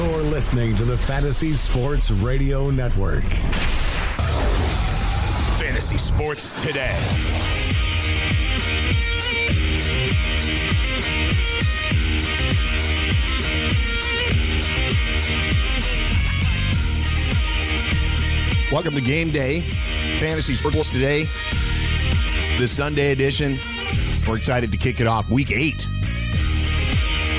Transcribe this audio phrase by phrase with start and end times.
[0.00, 3.22] You're listening to the Fantasy Sports Radio Network.
[5.60, 6.96] Fantasy Sports Today.
[18.72, 19.60] Welcome to Game Day,
[20.18, 21.26] Fantasy Sports Today,
[22.58, 23.60] the Sunday edition.
[24.26, 25.28] We're excited to kick it off.
[25.28, 25.86] Week eight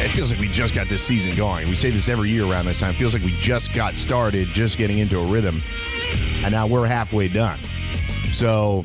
[0.04, 1.70] it feels like we just got this season going.
[1.70, 2.90] We say this every year around this time.
[2.90, 5.62] It feels like we just got started, just getting into a rhythm,
[6.44, 7.60] and now we're halfway done.
[8.32, 8.84] So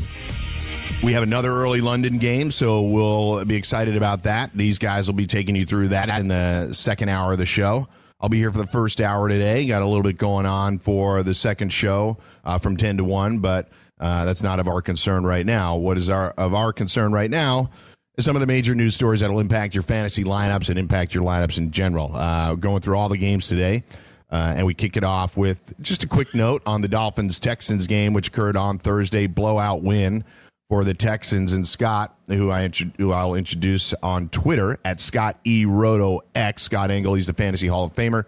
[1.02, 4.50] we have another early London game, so we'll be excited about that.
[4.54, 7.88] These guys will be taking you through that in the second hour of the show.
[8.20, 9.66] I'll be here for the first hour today.
[9.66, 13.38] Got a little bit going on for the second show uh, from 10 to 1,
[13.38, 15.76] but uh, that's not of our concern right now.
[15.76, 17.70] What is our of our concern right now
[18.18, 21.22] some of the major news stories that will impact your fantasy lineups and impact your
[21.22, 22.10] lineups in general.
[22.14, 23.82] Uh, going through all the games today.
[24.30, 27.86] Uh, and we kick it off with just a quick note on the Dolphins Texans
[27.86, 29.28] game, which occurred on Thursday.
[29.28, 30.24] Blowout win
[30.68, 35.64] for the Texans and Scott, who I who I'll introduce on Twitter at Scott E
[35.64, 36.64] Roto X.
[36.64, 38.24] Scott Engel, he's the Fantasy Hall of Famer.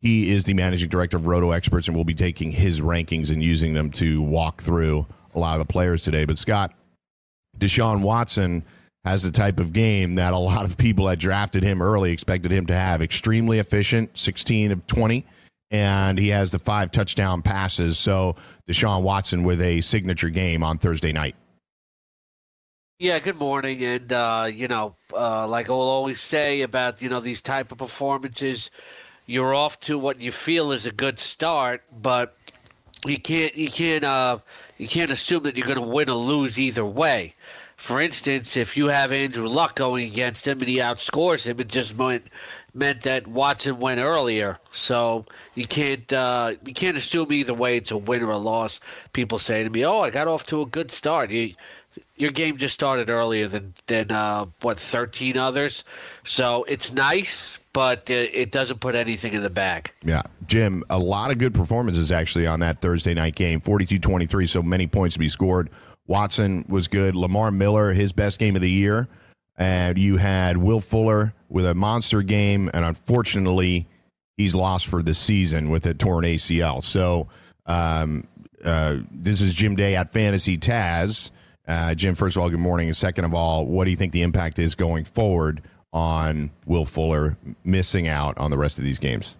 [0.00, 3.42] He is the managing director of Roto Experts, and we'll be taking his rankings and
[3.42, 6.24] using them to walk through a lot of the players today.
[6.24, 6.74] But Scott,
[7.56, 8.64] Deshaun Watson
[9.06, 12.50] has the type of game that a lot of people that drafted him early expected
[12.50, 13.00] him to have.
[13.00, 15.24] Extremely efficient, 16 of 20,
[15.70, 18.00] and he has the five touchdown passes.
[18.00, 18.34] So
[18.68, 21.36] Deshaun Watson with a signature game on Thursday night.
[22.98, 23.84] Yeah, good morning.
[23.84, 27.78] And, uh, you know, uh, like I'll always say about, you know, these type of
[27.78, 28.72] performances,
[29.24, 32.34] you're off to what you feel is a good start, but
[33.06, 34.38] you can't, you can't, uh,
[34.78, 37.34] you can't assume that you're going to win or lose either way.
[37.86, 41.68] For instance, if you have Andrew Luck going against him and he outscores him, it
[41.68, 42.24] just meant
[42.74, 44.58] meant that Watson went earlier.
[44.72, 45.24] So
[45.54, 48.80] you can't uh, you can't assume either way it's a win or a loss.
[49.12, 51.54] People say to me, "Oh, I got off to a good start." You,
[52.16, 55.84] your game just started earlier than than uh, what thirteen others,
[56.24, 59.92] so it's nice, but it doesn't put anything in the bag.
[60.02, 63.60] Yeah, Jim, a lot of good performances actually on that Thursday night game.
[63.60, 65.70] 42-23, so many points to be scored.
[66.06, 67.14] Watson was good.
[67.14, 69.08] Lamar Miller, his best game of the year.
[69.56, 72.70] And you had Will Fuller with a monster game.
[72.74, 73.88] And unfortunately,
[74.36, 76.84] he's lost for the season with a torn ACL.
[76.84, 77.28] So
[77.64, 78.26] um,
[78.64, 81.30] uh, this is Jim Day at Fantasy Taz.
[81.66, 82.88] Uh, Jim, first of all, good morning.
[82.88, 85.62] And second of all, what do you think the impact is going forward
[85.92, 89.36] on Will Fuller missing out on the rest of these games?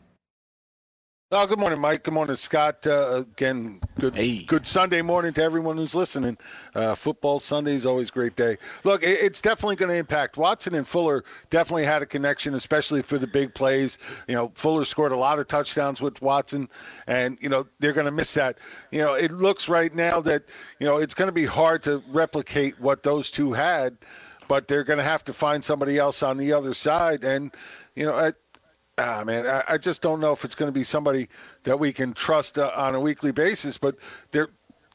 [1.33, 2.05] Oh, good morning, Mike.
[2.05, 2.87] Good morning, Scott.
[2.87, 4.45] Uh, again, good hey.
[4.45, 6.39] good Sunday morning to everyone who's listening.
[6.73, 8.57] Uh, football Sunday is always a great day.
[8.85, 10.37] Look, it, it's definitely going to impact.
[10.37, 13.99] Watson and Fuller definitely had a connection, especially for the big plays.
[14.29, 16.69] You know, Fuller scored a lot of touchdowns with Watson,
[17.09, 18.59] and you know they're going to miss that.
[18.93, 20.45] You know, it looks right now that
[20.79, 23.99] you know it's going to be hard to replicate what those two had,
[24.47, 27.53] but they're going to have to find somebody else on the other side, and
[27.97, 28.17] you know.
[28.17, 28.37] At,
[28.99, 31.29] Ah, man, I, I just don't know if it's going to be somebody
[31.65, 33.77] that we can trust uh, on a weekly basis.
[33.77, 33.97] But
[34.33, 34.49] there,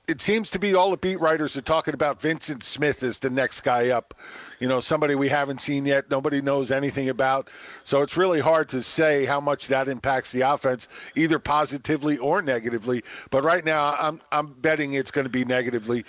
[0.07, 3.29] it seems to be all the beat writers are talking about Vyncint Smith as the
[3.29, 4.15] next guy up.
[4.59, 7.49] You know, somebody we haven't seen yet, nobody knows anything about.
[7.83, 12.41] So it's really hard to say how much that impacts the offense, either positively or
[12.41, 13.03] negatively.
[13.29, 16.05] But right now, I'm I'm betting it's going to be negatively.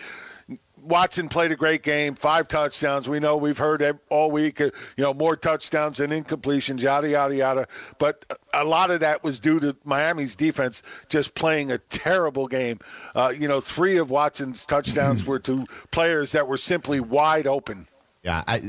[0.82, 3.08] Watson played a great game, five touchdowns.
[3.08, 7.34] We know we've heard all week, uh, you know, more touchdowns and incompletions, yada, yada,
[7.34, 7.66] yada.
[7.98, 12.78] But a lot of that was due to Miami's defense just playing a terrible game.
[13.14, 17.86] Uh, you know, three of Watson's touchdowns were to players that were simply wide open.
[18.22, 18.62] Yeah, I,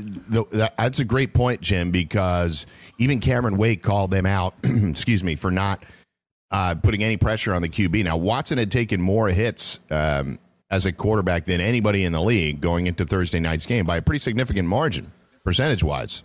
[0.76, 2.66] that's a great point, Jim, because
[2.98, 5.84] even Cameron Wake called them out, excuse me, for not
[6.50, 8.02] uh, putting any pressure on the QB.
[8.04, 10.40] Now, Watson had taken more hits um,
[10.70, 14.02] as a quarterback than anybody in the league going into Thursday night's game by a
[14.02, 15.12] pretty significant margin,
[15.44, 16.24] percentage wise.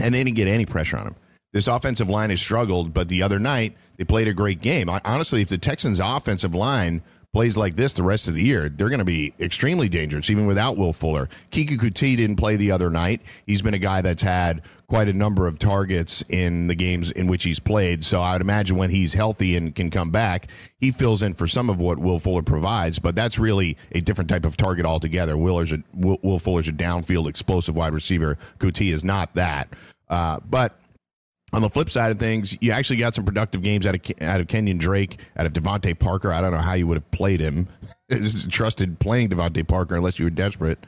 [0.00, 1.16] And they didn't get any pressure on him.
[1.52, 4.88] This offensive line has struggled, but the other night they played a great game.
[4.88, 8.68] I, honestly, if the Texans' offensive line plays like this the rest of the year,
[8.68, 11.28] they're going to be extremely dangerous, even without Will Fuller.
[11.50, 13.22] Keke Coutee didn't play the other night.
[13.46, 17.26] He's been a guy that's had quite a number of targets in the games in
[17.26, 18.04] which he's played.
[18.04, 20.48] So I would imagine when he's healthy and can come back,
[20.78, 22.98] he fills in for some of what Will Fuller provides.
[22.98, 25.36] But that's really a different type of target altogether.
[25.36, 28.36] Willer's a, Will, Will Fuller's a downfield explosive wide receiver.
[28.58, 29.68] Coutee is not that.
[30.08, 30.78] Uh, but
[31.52, 34.40] on the flip side of things, you actually got some productive games out of out
[34.40, 36.32] of Kenyon Drake, out of DeVante Parker.
[36.32, 37.68] I don't know how you would have played him,
[38.50, 40.78] trusted playing DeVante Parker unless you were desperate.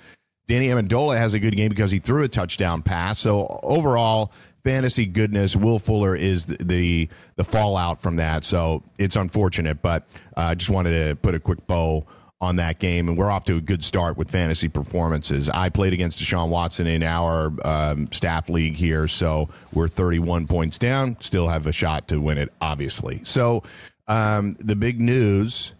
[0.47, 3.21] Danny Amendola has a good game because he threw a touchdown pass.
[3.21, 4.33] So overall,
[4.65, 5.55] fantasy goodness.
[5.55, 8.45] Will Fuller is the the, the fallout from that.
[8.45, 12.05] So it's unfortunate, but I uh, just wanted to put a quick bow
[12.40, 15.50] on that game, and we're off to a good start with fantasy performances.
[15.50, 20.78] I played against Deshaun Watson in our um, staff league here, so we're 31 points
[20.78, 21.20] down.
[21.20, 23.22] Still have a shot to win it, obviously.
[23.25, 23.62] So
[24.08, 25.75] um, the big news,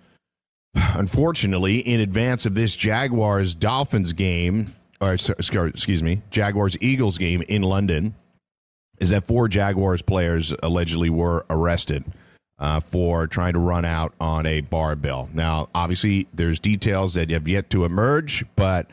[0.74, 4.66] unfortunately, in advance of this Jaguars Dolphins game,
[5.00, 8.14] or excuse me, Jaguars Eagles game in London,
[9.00, 12.04] is that four Jaguars players allegedly were arrested
[12.60, 15.30] uh, for trying to run out on a barbell.
[15.32, 18.86] Now, obviously, there's details that have yet to emerge, but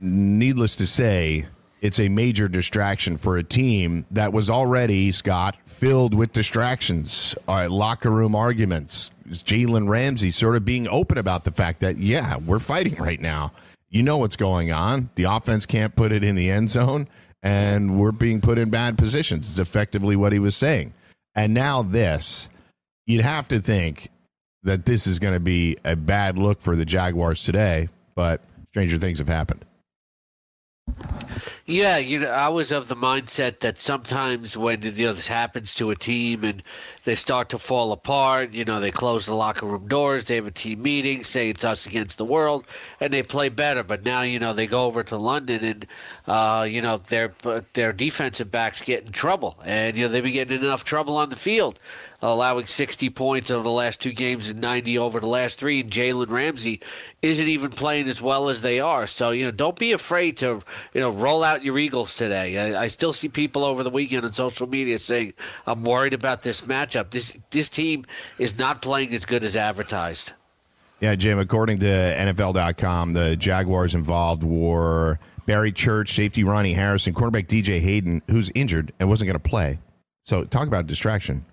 [0.00, 1.46] needless to say,
[1.80, 7.68] it's a major distraction for a team that was already, Scott, filled with distractions, uh,
[7.70, 9.12] locker room arguments.
[9.28, 13.52] Jalen Ramsey sort of being open about the fact that, yeah, we're fighting right now.
[13.88, 15.10] You know what's going on.
[15.14, 17.06] The offense can't put it in the end zone,
[17.42, 19.48] and we're being put in bad positions.
[19.48, 20.92] It's effectively what he was saying.
[21.34, 22.48] And now this
[23.06, 24.10] you'd have to think
[24.62, 28.98] that this is going to be a bad look for the Jaguars today, but stranger
[28.98, 29.64] things have happened.
[31.64, 35.74] Yeah, you know, I was of the mindset that sometimes when you know this happens
[35.74, 36.62] to a team and
[37.06, 40.46] they start to fall apart, you know, they close the locker room doors, they have
[40.48, 42.64] a team meeting, say it's us against the world,
[42.98, 43.84] and they play better.
[43.84, 45.86] But now, you know, they go over to London and,
[46.26, 47.28] uh, you know, their
[47.74, 51.30] their defensive backs get in trouble, and you know they've been getting enough trouble on
[51.30, 51.78] the field
[52.22, 55.80] allowing 60 points over the last two games and 90 over the last three.
[55.80, 56.80] And Jalen Ramsey
[57.22, 59.06] isn't even playing as well as they are.
[59.06, 60.62] So, you know, don't be afraid to,
[60.94, 62.74] you know, roll out your Eagles today.
[62.74, 65.34] I, I still see people over the weekend on social media saying,
[65.66, 66.95] I'm worried about this matchup.
[67.04, 68.06] This, this team
[68.38, 70.32] is not playing as good as advertised.
[71.00, 77.46] Yeah, Jim, according to NFL.com, the Jaguars involved were Barry Church, safety Ronnie Harrison, cornerback
[77.46, 79.78] DJ Hayden, who's injured and wasn't going to play.
[80.24, 81.44] So talk about distraction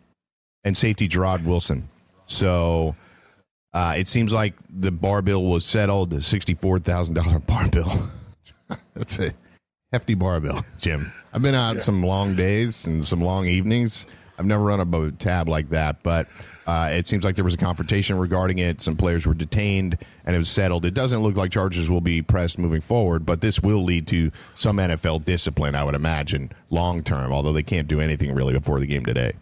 [0.63, 1.89] and safety Jarrod Wilson.
[2.25, 2.96] So
[3.74, 7.92] uh, it seems like the bar bill was settled, the sixty-four thousand dollar bar bill.
[8.96, 9.31] That's a
[9.92, 11.12] hefty bar bill, Jim.
[11.34, 11.81] I've been out yeah.
[11.81, 14.07] some long days and some long evenings.
[14.38, 16.28] I've never run up a tab like that, but
[16.66, 18.82] uh, it seems like there was a confrontation regarding it.
[18.82, 20.86] Some players were detained, and it was settled.
[20.86, 24.32] It doesn't look like charges will be pressed moving forward, but this will lead to
[24.56, 27.32] some NFL discipline, I would imagine, long term.
[27.32, 29.34] Although they can't do anything really before the game today.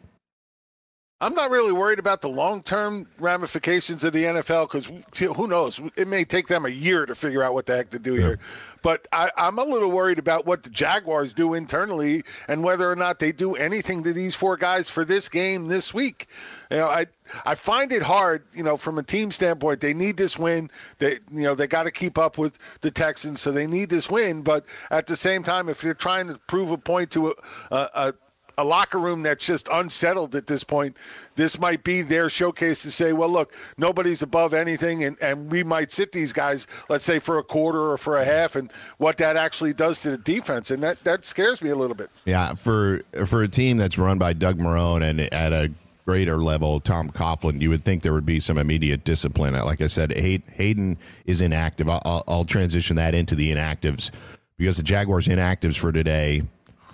[1.22, 5.80] I'm not really worried about the long term ramifications of the NFL because who knows?
[5.96, 8.22] It may take them a year to figure out what the heck to do yeah.
[8.22, 8.40] here.
[8.82, 12.96] But I, am a little worried about what the Jaguars do internally and whether or
[12.96, 16.26] not they do anything to these four guys for this game this week.
[16.72, 17.06] You know, I
[17.46, 18.44] I find it hard.
[18.52, 20.72] You know, from a team standpoint, they need this win.
[20.98, 24.10] They you know they got to keep up with the Texans, so they need this
[24.10, 24.42] win.
[24.42, 27.34] But at the same time, if you're trying to prove a point to a,
[27.70, 28.14] a, a
[28.62, 30.96] a locker room that's just unsettled at this point.
[31.36, 35.64] This might be their showcase to say, well, look, nobody's above anything, and, and we
[35.64, 39.18] might sit these guys, let's say, for a quarter or for a half, and what
[39.18, 40.70] that actually does to the defense.
[40.72, 42.10] And that, that scares me a little bit.
[42.26, 45.72] Yeah, for for a team that's run by Doug Marrone and at a
[46.06, 49.54] greater level, Tom Coughlin, you would think there would be some immediate discipline.
[49.54, 51.90] Like I said, Hayden is inactive.
[51.90, 54.12] I'll, I'll transition that into the inactives
[54.58, 56.44] because the Jaguars' inactives for today–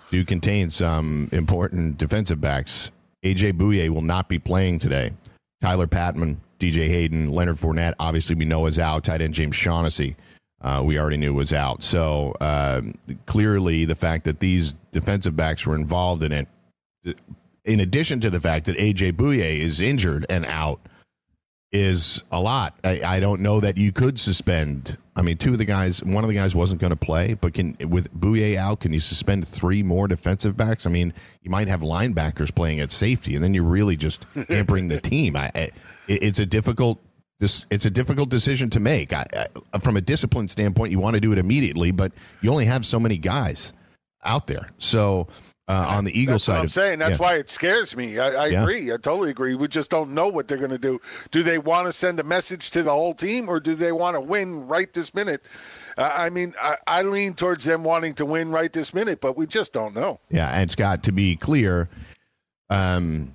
[0.09, 2.91] do contain some important defensive backs.
[3.23, 5.11] AJ Bouye will not be playing today.
[5.61, 9.03] Tyler Patmon, DJ Hayden, Leonard Fournette, obviously we know is out.
[9.03, 10.15] Tight end James Shaughnessy,
[10.61, 11.83] uh, we already knew was out.
[11.83, 12.81] So uh,
[13.25, 16.47] clearly, the fact that these defensive backs were involved in it,
[17.65, 20.79] in addition to the fact that AJ Bouye is injured and out,
[21.71, 22.77] is a lot.
[22.83, 24.97] I, I, don't know that you could suspend.
[25.15, 27.53] I mean, two of the guys, one of the guys wasn't going to play, but
[27.53, 30.85] can with Bouye out, can you suspend three more defensive backs?
[30.85, 34.87] I mean, you might have linebackers playing at safety, and then you're really just hampering
[34.87, 35.35] the team.
[35.35, 35.69] I, I,
[36.07, 37.01] it's a difficult.
[37.39, 39.13] This it's a difficult decision to make.
[39.13, 39.25] I,
[39.79, 42.99] from a discipline standpoint, you want to do it immediately, but you only have so
[42.99, 43.73] many guys
[44.23, 44.69] out there.
[44.77, 45.27] So
[45.67, 46.61] uh, on the Eagles side.
[46.61, 47.17] I'm saying that's yeah.
[47.17, 48.19] why it scares me.
[48.19, 48.61] I, I yeah.
[48.61, 48.91] agree.
[48.93, 49.55] I totally agree.
[49.55, 50.99] We just don't know what they're going to do.
[51.31, 54.15] Do they want to send a message to the whole team, or do they want
[54.15, 55.43] to win right this minute?
[55.97, 59.35] Uh, I mean, I, I, lean towards them wanting to win right this minute, but
[59.35, 60.19] we just don't know.
[60.29, 61.89] Yeah, and Scott, to be clear,
[62.69, 63.33] um,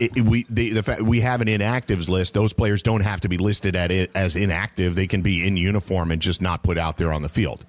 [0.00, 2.34] it, it, we the, the fact we have an inactives list.
[2.34, 4.96] Those players don't have to be listed at it as inactive.
[4.96, 7.64] They can be in uniform and just not put out there on the field.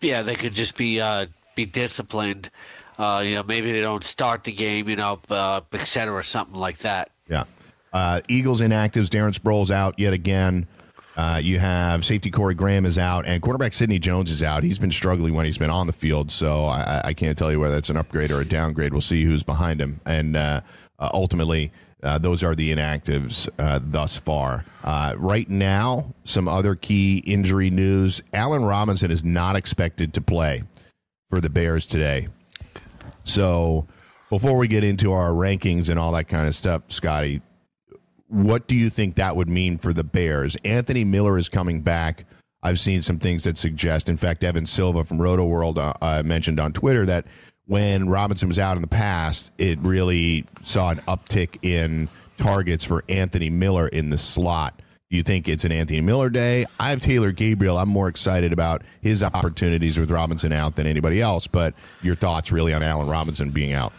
[0.00, 1.26] Yeah, they could just be uh,
[1.58, 2.50] be disciplined.
[2.98, 4.88] Uh, you know, maybe they don't start the game.
[4.88, 7.10] You know, uh, et cetera, or something like that.
[7.28, 7.44] Yeah.
[7.92, 9.08] Uh, Eagles inactives.
[9.08, 10.66] Darren Sproles out yet again.
[11.16, 14.62] Uh, you have safety Corey Graham is out, and quarterback Sidney Jones is out.
[14.62, 17.58] He's been struggling when he's been on the field, so I, I can't tell you
[17.58, 18.92] whether it's an upgrade or a downgrade.
[18.92, 20.60] We'll see who's behind him, and uh,
[20.96, 21.72] uh, ultimately,
[22.04, 24.64] uh, those are the inactives uh, thus far.
[24.84, 30.62] Uh, right now, some other key injury news: Allen Robinson is not expected to play
[31.28, 32.28] for the Bears today.
[33.24, 33.86] So,
[34.30, 37.40] before we get into our rankings and all that kind of stuff, Scotty,
[38.28, 40.56] what do you think that would mean for the Bears?
[40.64, 42.26] Anthony Miller is coming back.
[42.62, 46.22] I've seen some things that suggest, in fact, Evan Silva from Roto World uh, uh,
[46.24, 47.26] mentioned on Twitter that
[47.66, 53.04] when Robinson was out in the past, it really saw an uptick in targets for
[53.08, 54.80] Anthony Miller in the slot.
[55.10, 56.66] You think it's an Anthony Miller day?
[56.78, 57.78] I have Taylor Gabriel.
[57.78, 61.46] I'm more excited about his opportunities with Robinson out than anybody else.
[61.46, 61.72] But
[62.02, 63.94] your thoughts really on Allen Robinson being out?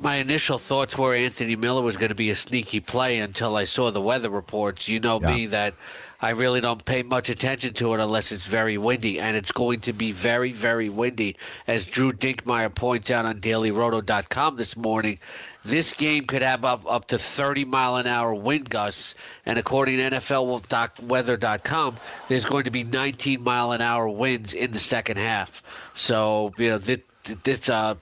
[0.00, 3.64] my initial thoughts were Anthony Miller was going to be a sneaky play until I
[3.64, 4.88] saw the weather reports.
[4.88, 5.34] You know yeah.
[5.34, 5.74] me that
[6.22, 9.80] I really don't pay much attention to it unless it's very windy, and it's going
[9.80, 11.36] to be very, very windy.
[11.66, 15.18] As Drew Dinkmeyer points out on DailyRoto.com this morning,
[15.64, 19.14] this game could have up, up to 30 mile an hour wind gusts,
[19.44, 21.96] and according to NFLweather.com,
[22.28, 25.62] there's going to be 19 mile an hour winds in the second half.
[25.94, 27.00] So you know this,
[27.42, 27.96] this uh,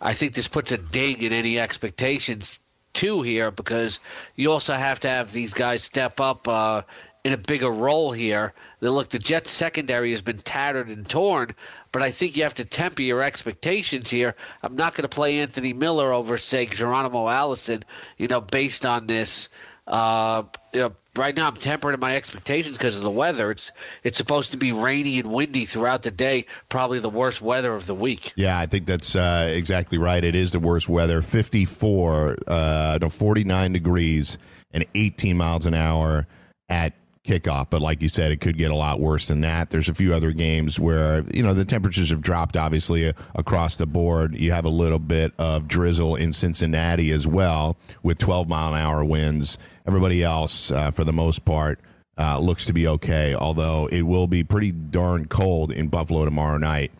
[0.00, 2.60] I think this puts a ding in any expectations
[2.92, 4.00] too here because
[4.36, 6.82] you also have to have these guys step up uh,
[7.24, 8.52] in a bigger role here.
[8.80, 11.54] Look, the Jets secondary has been tattered and torn,
[11.94, 14.34] but I think you have to temper your expectations here.
[14.64, 17.84] I'm not going to play Anthony Miller over, say, Geronimo Allison,
[18.18, 19.48] you know, based on this.
[19.86, 23.52] Uh, you know, right now I'm tempering my expectations because of the weather.
[23.52, 23.70] It's
[24.02, 27.86] it's supposed to be rainy and windy throughout the day, probably the worst weather of
[27.86, 28.32] the week.
[28.34, 30.24] Yeah, I think that's uh, exactly right.
[30.24, 31.22] It is the worst weather.
[31.22, 34.36] 54, uh, no, 49 degrees
[34.72, 36.26] and 18 miles an hour
[36.68, 36.94] at
[37.24, 37.70] kickoff.
[37.70, 39.70] But like you said, it could get a lot worse than that.
[39.70, 43.76] There's a few other games where, you know, the temperatures have dropped, obviously, uh, across
[43.76, 44.36] the board.
[44.36, 48.80] You have a little bit of drizzle in Cincinnati as well with 12 mile an
[48.80, 49.58] hour winds.
[49.86, 51.80] Everybody else, uh, for the most part,
[52.16, 56.58] uh, looks to be okay, although it will be pretty darn cold in Buffalo tomorrow
[56.58, 56.92] night.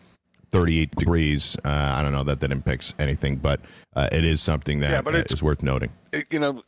[0.51, 1.57] 38 degrees.
[1.65, 3.59] Uh, I don't know that that impacts anything, but
[3.93, 5.89] uh, it is something that yeah, but is worth noting.
[6.13, 6.63] It, you know,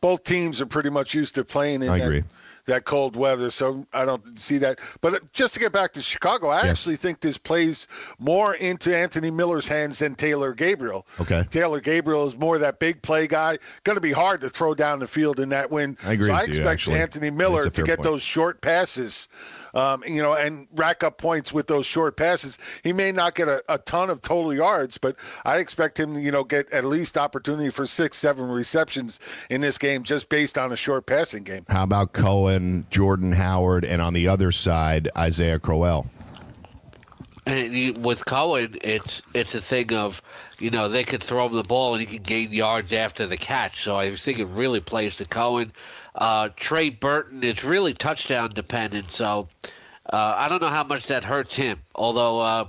[0.00, 2.22] both teams are pretty much used to playing in I agree.
[2.66, 3.50] That, cold weather.
[3.50, 4.80] So I don't see that.
[5.00, 6.70] But just to get back to Chicago, I yes.
[6.70, 11.06] actually think this plays more into Anthony Miller's hands than Taylor Gabriel.
[11.20, 11.44] Okay.
[11.50, 13.58] Taylor Gabriel is more that big play guy.
[13.84, 15.98] Going to be hard to throw down the field in that wind.
[16.04, 16.26] I agree.
[16.28, 18.02] So I expect you, Anthony Miller to get point.
[18.02, 19.28] those short passes
[19.74, 22.58] um, you know, and rack up points with those short passes.
[22.82, 26.30] He may not get a, a ton of total yards, but I expect him, you
[26.30, 30.72] know, get at least opportunity for six, seven receptions in this game just based on
[30.72, 31.64] a short passing game.
[31.68, 36.06] How about Cohen, Jordan Howard, and on the other side, Isaiah Crowell?
[37.46, 40.22] And with Cohen, it's it's a thing of,
[40.58, 43.36] you know, they could throw him the ball and he can gain yards after the
[43.36, 43.82] catch.
[43.82, 45.72] So I think it really plays to Cohen.
[46.14, 49.48] Uh, Trey Burton is really touchdown dependent, so
[50.06, 51.80] uh, I don't know how much that hurts him.
[51.94, 52.68] Although uh,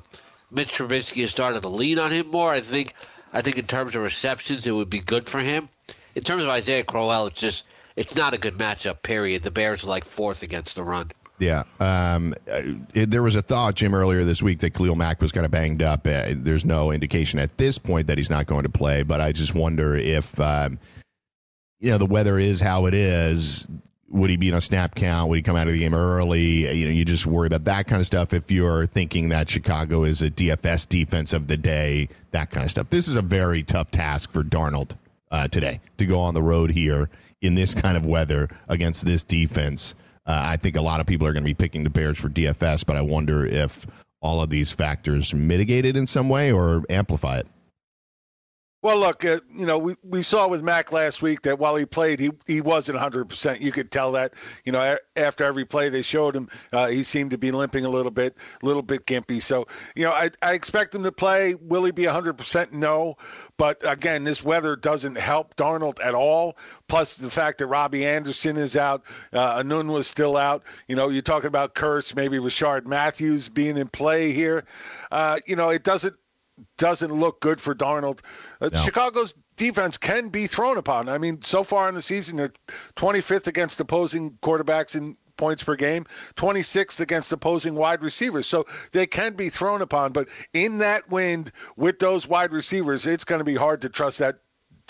[0.50, 2.94] Mitch Trubisky has started to lean on him more, I think
[3.34, 5.70] I think in terms of receptions, it would be good for him.
[6.16, 9.04] In terms of Isaiah Crowell, it's just it's not a good matchup.
[9.04, 9.44] Period.
[9.44, 11.12] The Bears are like fourth against the run.
[11.38, 11.64] Yeah.
[11.80, 15.46] Um, it, there was a thought, Jim, earlier this week that Khalil Mack was kind
[15.46, 16.08] of banged up.
[16.08, 19.34] Uh, there's no indication at this point that he's not going to play, but I
[19.34, 20.80] just wonder if um,
[21.80, 23.68] you know the weather is how it is.
[24.10, 25.30] Would he be in a snap count?
[25.30, 26.72] Would he come out of the game early?
[26.74, 30.04] You know you just worry about that kind of stuff if you're thinking that chicago
[30.04, 32.90] is a dfs defense of the day that kind of stuff.
[32.90, 34.96] This is a very tough task for darnold
[35.32, 37.10] uh, today to go on the road here
[37.42, 39.96] in this kind of weather against this defense.
[40.28, 42.30] Uh, i think a lot of people are going to be picking the bears for
[42.30, 43.86] dfs but i wonder if
[44.22, 47.48] all of these factors mitigate it in some way or amplify it
[48.86, 51.88] Well, look, uh, you know, we, we saw with Mack last week that while he
[51.88, 53.60] played, he, he wasn't 100%.
[53.60, 57.02] You could tell that, you know, a- after every play they showed him, uh, he
[57.02, 59.42] seemed to be limping a little bit, a little bit gimpy.
[59.42, 59.66] So,
[59.96, 61.56] you know, I, I expect him to play.
[61.56, 62.74] Will he be 100%?
[62.74, 63.18] No.
[63.58, 66.56] But again, this weather doesn't help Darnold at all.
[66.88, 70.64] Plus the fact that Robbie Anderson is out, uh, Enunwa's still out.
[70.88, 74.64] You know, you're talking about Kearse, maybe Rishard Matthews being in play here.
[75.12, 76.16] Uh, you know, it doesn't
[76.78, 78.22] doesn't look good for Darnold.
[78.62, 78.80] Uh, no.
[78.80, 81.10] Chicago's defense can be thrown upon.
[81.10, 82.54] I mean, so far in the season, they're
[82.96, 88.48] 25th against opposing quarterbacks in points per game, 26th against opposing wide receivers.
[88.48, 90.14] So they can be thrown upon.
[90.14, 94.20] But in that wind with those wide receivers, it's going to be hard to trust
[94.20, 94.40] that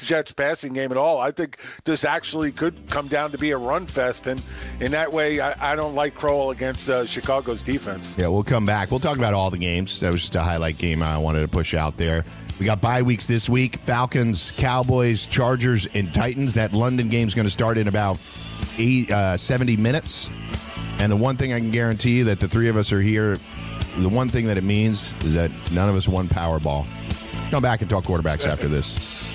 [0.03, 1.19] Jets passing game at all.
[1.19, 4.41] I think this actually could come down to be a run fest, and
[4.81, 8.17] in that way, I, I don't like Crowell against uh, Chicago's defense.
[8.17, 8.91] Yeah, we'll come back.
[8.91, 9.99] We'll talk about all the games.
[10.01, 12.25] That was just a highlight game I wanted to push out there.
[12.59, 16.55] We got bye weeks this week: Falcons, Cowboys, Chargers, and Titans.
[16.55, 18.17] That London game is going to start in about
[18.77, 20.29] eight, uh, 70 minutes.
[20.97, 23.37] And the one thing I can guarantee you that the three of us are here,
[23.97, 26.85] the one thing that it means is that none of us won Powerball.
[27.51, 29.34] Come back and talk quarterbacks after this.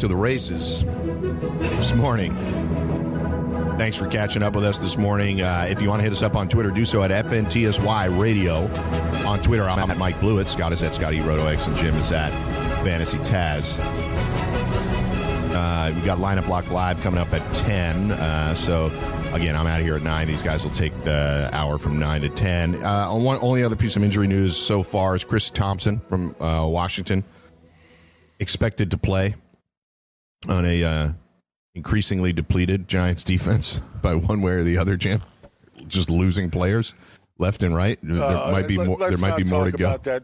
[0.00, 2.34] To the races this morning.
[3.76, 5.42] Thanks for catching up with us this morning.
[5.42, 8.64] Uh, if you want to hit us up on Twitter, do so at FNTSY Radio.
[9.26, 10.48] On Twitter, I'm at Mike Blewitt.
[10.48, 12.30] Scott is at Scotty RotoX, and Jim is at
[12.82, 13.78] Fantasy Taz.
[15.52, 18.12] Uh, we got lineup block live coming up at 10.
[18.12, 18.86] Uh, so,
[19.34, 20.26] again, I'm out of here at 9.
[20.26, 22.82] These guys will take the hour from 9 to 10.
[22.82, 26.66] Uh, one, only other piece of injury news so far is Chris Thompson from uh,
[26.66, 27.22] Washington
[28.38, 29.34] expected to play
[30.48, 31.12] on a uh,
[31.74, 35.20] increasingly depleted Giants defense by one way or the other, Jim.
[35.86, 36.94] Just losing players
[37.38, 37.98] left and right.
[38.02, 38.98] There uh, might be more.
[38.98, 39.96] There might be more to go.
[39.96, 40.22] That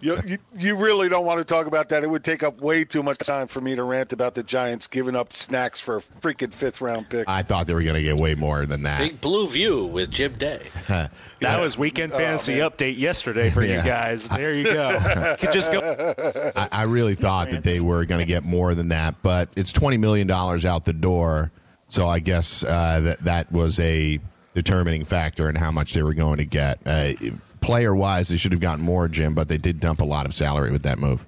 [0.00, 2.02] you, you, you really don't want to talk about that.
[2.02, 4.86] It would take up way too much time for me to rant about the Giants
[4.86, 7.28] giving up snacks for a freaking fifth round pick.
[7.28, 8.98] I thought they were going to get way more than that.
[8.98, 10.62] Big Blue View with Jim Day.
[10.88, 11.60] that yeah.
[11.60, 13.76] was weekend oh, fantasy oh, update yesterday for yeah.
[13.76, 14.28] you guys.
[14.28, 15.36] There you go.
[15.42, 16.14] you just go.
[16.56, 19.72] I, I really thought that they were going to get more than that, but it's
[19.72, 21.50] twenty million dollars out the door.
[21.88, 24.20] So I guess uh, that that was a
[24.56, 26.78] determining factor in how much they were going to get.
[26.86, 27.12] Uh,
[27.60, 30.34] player wise, they should have gotten more, Jim, but they did dump a lot of
[30.34, 31.26] salary with that move.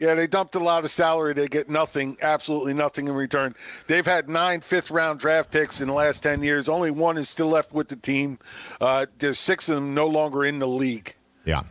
[0.00, 1.34] Yeah, they dumped a lot of salary.
[1.34, 3.54] They get nothing, absolutely nothing in return.
[3.86, 6.70] They've had nine fifth round draft picks in the last 10 years.
[6.70, 8.38] Only one is still left with the team.
[8.80, 11.12] Uh, there's six of them no longer in the league.
[11.44, 11.64] Yeah.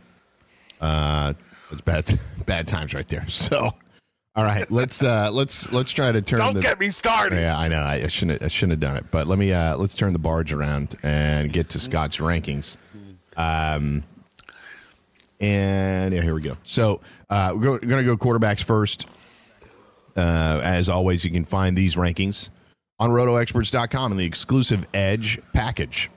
[0.80, 1.32] Uh,
[1.72, 2.04] it's bad,
[2.46, 3.28] bad times right there.
[3.28, 3.70] So,
[4.36, 6.40] all right, let's uh, let's let's try to turn.
[6.40, 7.38] Don't the, get me started.
[7.38, 7.82] Yeah, I know.
[7.82, 8.42] I, shouldn't.
[8.42, 9.06] I shouldn't have done it.
[9.10, 9.50] But let me.
[9.50, 12.76] Uh, let's turn the barge around and get to Scott's rankings.
[13.34, 14.02] Um,
[15.40, 16.56] and yeah, here we go.
[16.64, 19.08] So uh, we're going to go quarterbacks first.
[20.14, 22.50] Uh, as always, you can find these rankings
[22.98, 26.10] on rotoexperts.com in the exclusive Edge package.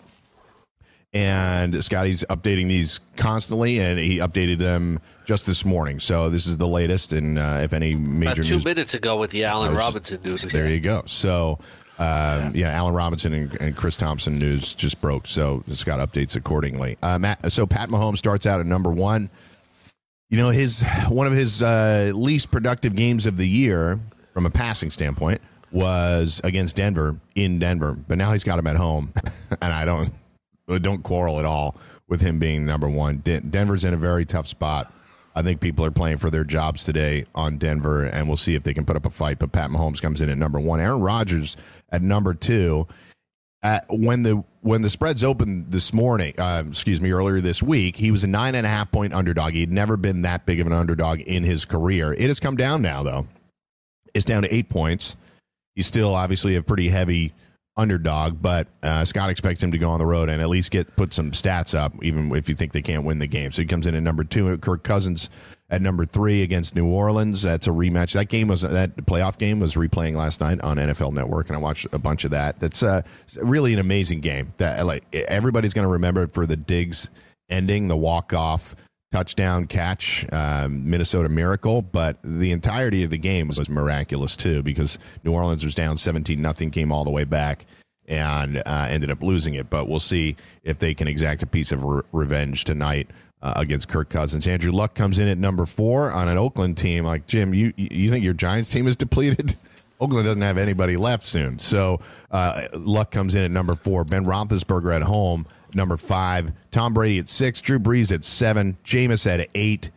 [1.13, 5.99] And Scotty's updating these constantly, and he updated them just this morning.
[5.99, 9.15] So this is the latest, and uh, if any major About two news, minutes ago
[9.15, 10.41] with the Allen Robinson news.
[10.41, 11.03] There you go.
[11.05, 11.59] So
[11.99, 16.35] um, yeah, Allen Robinson and, and, Chris Thompson news just broke, so it's got updates
[16.35, 16.97] accordingly.
[17.03, 19.29] Uh, Matt, so Pat Mahomes starts out at number one.
[20.31, 23.99] You know, his one of his uh, least productive games of the year
[24.33, 28.77] from a passing standpoint was against Denver in Denver, but now he's got him at
[28.77, 29.13] home,
[29.61, 30.11] and I don't
[30.79, 33.17] don't quarrel at all with him being number one.
[33.17, 34.91] Denver's in a very tough spot.
[35.39, 38.63] I think people are playing for their jobs today on Denver, and we'll see if
[38.63, 39.39] they can put up a fight.
[39.39, 40.81] But Pat Mahomes comes in at number one.
[40.81, 41.55] Aaron Rodgers
[41.89, 42.85] at number two.
[43.63, 47.95] Uh, when the when the spreads opened this morning, uh, excuse me, earlier this week,
[47.95, 49.53] he was a nine and a half point underdog.
[49.53, 52.11] He'd never been that big of an underdog in his career.
[52.11, 53.25] It has come down now, though.
[54.13, 55.15] It's down to eight points.
[55.73, 57.31] He's still obviously a pretty heavy
[57.79, 60.95] underdog, but uh, Scott expects him to go on the road and at least get
[60.95, 63.51] put some stats up, even if you think they can't win the game.
[63.51, 64.57] So he comes in at number two.
[64.57, 65.29] Kirk Cousins
[65.69, 67.41] at number three against New Orleans.
[67.41, 68.13] That's a rematch.
[68.13, 71.59] That game was that playoff game was replaying last night on NFL Network, and I
[71.59, 72.59] watched a bunch of that.
[72.59, 73.01] That's uh,
[73.41, 74.53] really an amazing game.
[74.57, 77.09] That like everybody's going to remember it for the Diggs
[77.49, 78.75] ending, the walk off
[79.11, 84.97] touchdown catch, um, Minnesota Miracle, but the entirety of the game was, miraculous too because
[85.23, 87.65] New Orleans was down 17 nothing, came all the way back
[88.07, 89.69] and uh, ended up losing it.
[89.69, 93.09] But we'll see if they can exact a piece of re- revenge tonight.
[93.41, 97.05] Uh, against Kirk Cousins, Andrew Luck comes in at number four on an Oakland team.
[97.05, 99.55] Like Jim, you you think your Giants team is depleted?
[100.01, 104.03] Oakland doesn't have anybody left soon, so uh, Luck comes in at number four.
[104.03, 106.51] Ben Roethlisberger at home number five.
[106.71, 107.61] Tom Brady at six.
[107.61, 108.77] Drew Brees at seven.
[108.83, 109.91] Jameis at eight.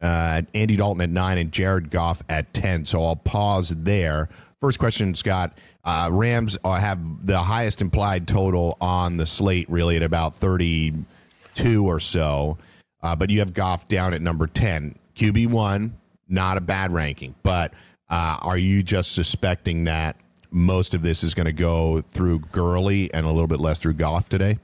[0.00, 1.38] Uh, Andy Dalton at nine.
[1.38, 2.84] And Jared Goff at 10.
[2.84, 4.28] So I'll pause there.
[4.60, 5.58] First question, Scott.
[5.84, 11.98] Uh, Rams have the highest implied total on the slate, really, at about 32 or
[11.98, 12.58] so.
[13.02, 14.96] Uh, but you have Goff down at number 10.
[15.16, 15.90] QB1,
[16.28, 17.34] not a bad ranking.
[17.42, 17.74] But
[18.08, 20.16] uh, are you just suspecting that
[20.52, 23.94] most of this is going to go through Gurley and a little bit less through
[23.94, 24.58] Goff today?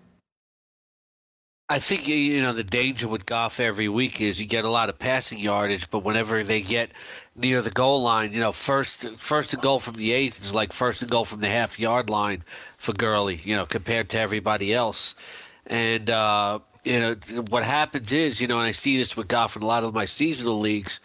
[1.71, 4.89] I think you know the danger with Goff every week is you get a lot
[4.89, 6.91] of passing yardage, but whenever they get
[7.37, 10.73] near the goal line, you know, first first and goal from the eighth is like
[10.73, 12.43] first and goal from the half yard line
[12.79, 15.15] for Gurley, you know, compared to everybody else.
[15.67, 17.17] And uh, you know
[17.51, 19.93] what happens is, you know, and I see this with Goff in a lot of
[19.93, 21.01] my seasonal leagues,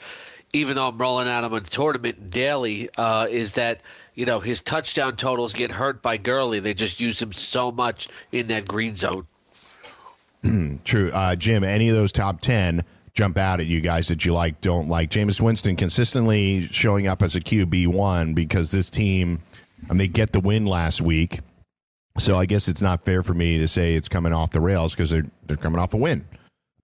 [0.54, 3.82] even though I'm rolling out him on tournament daily, uh, is that
[4.16, 6.62] you know his touchdown totals get hurt by Gurley.
[6.62, 9.28] They just use him so much in that green zone.
[10.84, 11.12] True.
[11.14, 14.60] Uh, Jim, any of those top 10 jump out at you guys that you like,
[14.62, 15.10] don't like?
[15.10, 19.42] Jameis Winston consistently showing up as a QB1 because this team,
[19.90, 21.40] mean, they get the win last week.
[22.18, 24.94] So I guess it's not fair for me to say it's coming off the rails
[24.94, 26.26] because they're, they're coming off a win.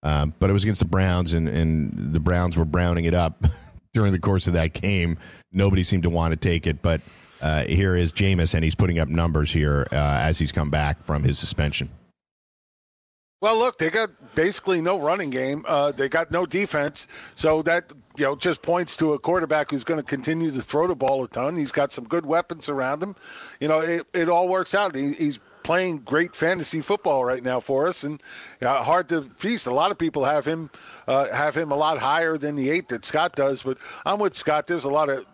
[0.01, 3.43] Um, but it was against the Browns, and, and the Browns were browning it up
[3.93, 5.17] during the course of that game.
[5.51, 7.01] Nobody seemed to want to take it, but
[7.41, 11.03] uh, here is Jameis, and he's putting up numbers here uh, as he's come back
[11.03, 11.89] from his suspension.
[13.41, 15.63] Well, look, they got basically no running game.
[15.65, 19.85] Uh, they got no defense, so that you know just points to a quarterback who's
[19.85, 21.55] going to continue to throw the ball a ton.
[21.55, 23.15] He's got some good weapons around him.
[23.61, 24.93] You know, it, it all works out.
[24.93, 28.21] He, he's playing great fantasy football right now for us, and
[28.61, 29.67] uh, hard to feast.
[29.67, 30.69] A lot of people have him
[31.07, 34.35] uh, have him a lot higher than the eight that Scott does, but I'm with
[34.35, 34.67] Scott.
[34.67, 35.25] There's a lot of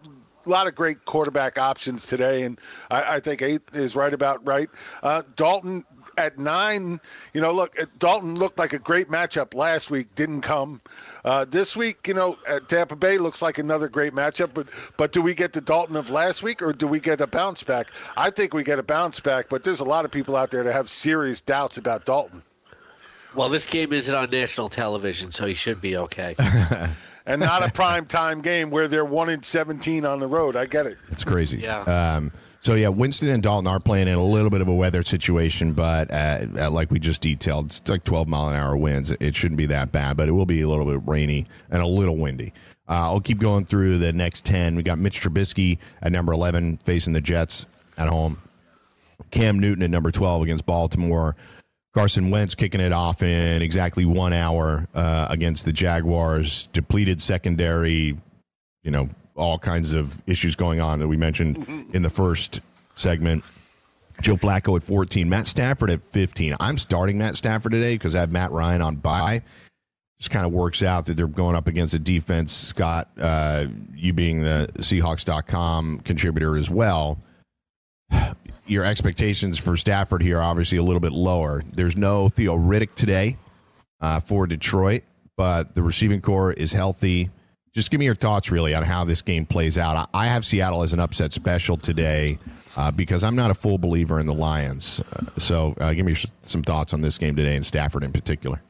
[0.46, 2.60] a lot of great quarterback options today, and
[2.92, 4.70] I, I think eight is right about right.
[5.02, 5.84] Uh, Dalton
[6.18, 7.00] at nine,
[7.34, 10.82] you know, look, Dalton looked like a great matchup last week, didn't come.
[11.24, 15.12] Uh, this week, you know, at Tampa Bay looks like another great matchup, but but
[15.12, 17.92] do we get the Dalton of last week or do we get a bounce back?
[18.18, 20.64] I think we get a bounce back, but there's a lot of people out there
[20.64, 22.42] that have serious doubts about Dalton.
[23.36, 26.36] Well, this game isn't on national television, so he should be okay.
[27.26, 30.56] and not a prime time game where they're one in seventeen on the road.
[30.56, 30.98] I get it.
[31.10, 31.60] It's crazy.
[31.60, 31.80] Yeah.
[31.80, 32.32] Um,
[32.66, 35.74] so yeah, Winston and Dalton are playing in a little bit of a weather situation,
[35.74, 39.12] but uh, uh, like we just detailed, it's like 12 mile an hour winds.
[39.12, 41.86] It shouldn't be that bad, but it will be a little bit rainy and a
[41.86, 42.54] little windy.
[42.90, 44.76] Uh, I'll keep going through the next 10.
[44.76, 47.68] We got Mitch Trubisky at number 11 facing the Jets
[48.00, 48.40] at home.
[49.30, 51.36] Cam Newton at number 12 against Baltimore.
[51.94, 56.66] Carson Wentz kicking it off in exactly one hour uh, against the Jaguars.
[56.74, 58.18] Depleted secondary,
[58.82, 61.58] you know, all kinds of issues going on that we mentioned
[61.94, 62.62] in the first
[62.96, 63.44] segment.
[64.22, 66.56] Joe Flacco at 14, Matt Stafford at 15.
[66.60, 69.42] I'm starting Matt Stafford today because I have Matt Ryan on bye.
[70.18, 72.54] Just kind of works out that they're going up against a defense.
[72.54, 77.20] Scott, uh, you being the Seahawks.com contributor as well,
[78.66, 81.62] your expectations for Stafford here are obviously a little bit lower.
[81.74, 83.36] There's no Theo Riddick today
[84.00, 85.04] uh, for Detroit,
[85.36, 87.30] but the receiving corps is healthy
[87.76, 90.10] just give me your thoughts really on how this game plays out.
[90.14, 92.40] I have Seattle as an upset special today
[92.78, 95.02] uh, because I'm not a full believer in the Lions.
[95.02, 98.62] Uh, so uh, give me some thoughts on this game today and Stafford in particular.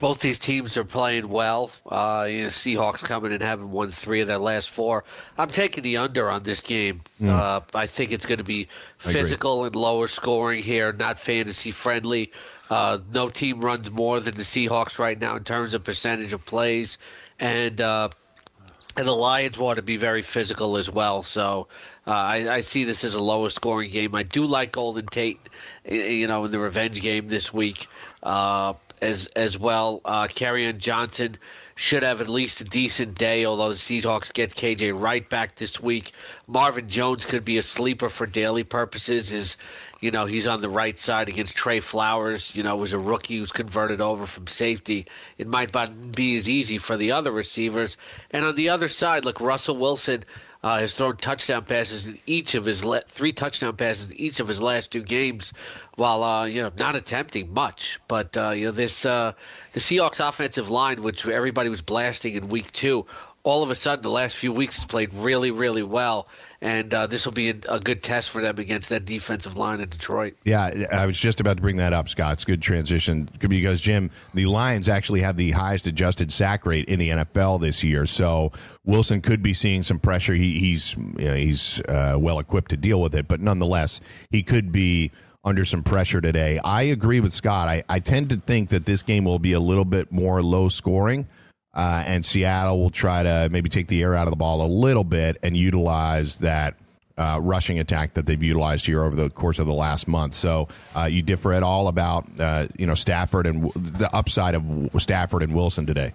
[0.00, 1.70] Both these teams are playing well.
[1.86, 5.04] Uh, you know, Seahawks coming and having won three of their last four.
[5.38, 7.02] I'm taking the under on this game.
[7.22, 7.62] Mm.
[7.72, 8.66] I think it's going to be
[8.98, 12.32] physical and lower scoring here, not fantasy friendly.
[12.68, 16.44] Uh, no team runs more than the Seahawks right now in terms of percentage of
[16.44, 16.98] plays.
[17.38, 18.08] And uh,
[18.96, 21.22] and the Lions want to be very physical as well.
[21.22, 21.68] So
[22.06, 24.14] uh, I, I, see this as a lower scoring game.
[24.14, 25.40] I do like Golden Tate,
[25.84, 27.88] you know, in the revenge game this week
[28.22, 30.00] uh, as as well.
[30.04, 31.36] Uh, Johnson
[31.78, 35.78] should have at least a decent day, although the Seahawks get KJ Wright back this
[35.78, 36.12] week.
[36.46, 39.30] Marvin Jones could be a sleeper for daily purposes.
[39.30, 39.58] Is
[40.00, 42.54] you know, he's on the right side against Tre Flowers.
[42.54, 45.06] You know, was a rookie who's converted over from safety.
[45.38, 47.96] It might not be as easy for the other receivers.
[48.30, 50.24] And on the other side, look, Russell Wilson
[50.62, 54.40] uh, has thrown touchdown passes in each of his le- three touchdown passes in each
[54.40, 55.52] of his last two games,
[55.94, 57.98] while uh, you know not attempting much.
[58.08, 59.32] But uh, you know this uh,
[59.72, 63.06] the Seahawks offensive line, which everybody was blasting in week two,
[63.44, 66.26] all of a sudden the last few weeks has played really, really well
[66.60, 69.80] and uh, this will be a, a, good test for them against that defensive line
[69.80, 70.34] in Detroit.
[70.44, 72.34] Yeah, I was just about to bring that up, Scott.
[72.34, 76.98] It's good transition because Jim, the Lions actually have the highest adjusted sack rate in
[76.98, 78.52] the NFL this year, so
[78.84, 80.34] Wilson could be seeing some pressure.
[80.34, 84.42] He, he's you know, he's uh, well equipped to deal with it, but nonetheless, he
[84.42, 85.12] could be
[85.44, 86.58] under some pressure today.
[86.64, 87.68] I agree with Scott.
[87.68, 90.68] I, I tend to think that this game will be a little bit more low
[90.68, 91.28] scoring.
[91.76, 94.66] Uh, and Seattle will try to maybe take the air out of the ball a
[94.66, 96.74] little bit and utilize that
[97.18, 100.32] uh, rushing attack that they've utilized here over the course of the last month.
[100.32, 104.90] So uh, you differ at all about uh, you know Stafford and the upside of
[104.98, 106.12] Stafford and Wilson today.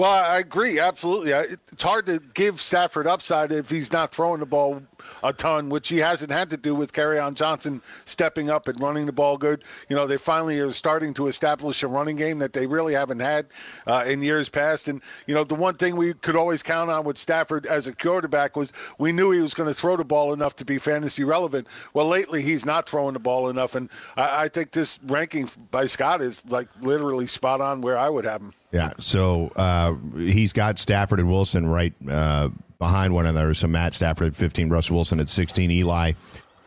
[0.00, 1.32] Well, I agree absolutely.
[1.32, 4.80] It's hard to give Stafford upside if he's not throwing the ball
[5.22, 9.04] a ton, which he hasn't had to do with Kerryon Johnson stepping up and running
[9.04, 9.62] the ball good.
[9.90, 13.20] You know, they finally are starting to establish a running game that they really haven't
[13.20, 13.48] had
[13.86, 14.88] uh, in years past.
[14.88, 17.94] And you know, the one thing we could always count on with Stafford as a
[17.94, 21.24] quarterback was we knew he was going to throw the ball enough to be fantasy
[21.24, 21.68] relevant.
[21.92, 25.84] Well, lately he's not throwing the ball enough, and I, I think this ranking by
[25.84, 28.54] Scott is like literally spot on where I would have him.
[28.72, 28.92] Yeah.
[28.98, 33.54] So uh, he's got Stafford and Wilson right uh, behind one another.
[33.54, 36.12] So Matt Stafford at 15, Russell Wilson at 16, Eli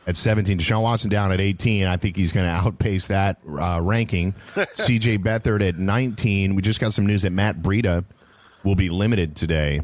[0.05, 1.87] at 17, Deshaun Watson down at 18.
[1.87, 4.31] I think he's going to outpace that uh, ranking.
[4.53, 6.55] CJ Beathard at 19.
[6.55, 8.03] We just got some news that Matt Breida
[8.63, 9.81] will be limited today.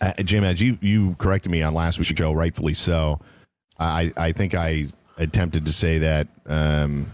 [0.00, 3.20] Uh, Jim, as you, you corrected me on last week's show, rightfully so.
[3.78, 4.84] I, I think I
[5.16, 7.06] attempted to say that um,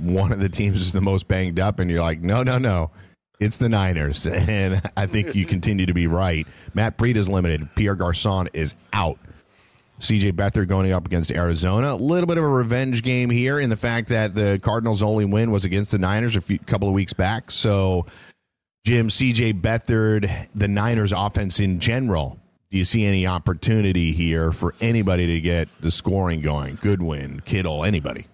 [0.00, 2.90] one of the teams is the most banged up, and you're like, no, no, no.
[3.42, 6.46] It's the Niners, and I think you continue to be right.
[6.74, 7.68] Matt Breida is limited.
[7.74, 9.18] Pierre Garcon is out.
[9.98, 11.92] CJ Beathard going up against Arizona.
[11.92, 15.24] A little bit of a revenge game here in the fact that the Cardinals' only
[15.24, 17.50] win was against the Niners a few, couple of weeks back.
[17.50, 18.06] So,
[18.84, 22.38] Jim, CJ Beathard, the Niners' offense in general,
[22.70, 26.78] do you see any opportunity here for anybody to get the scoring going?
[26.80, 28.26] Goodwin, Kittle, anybody?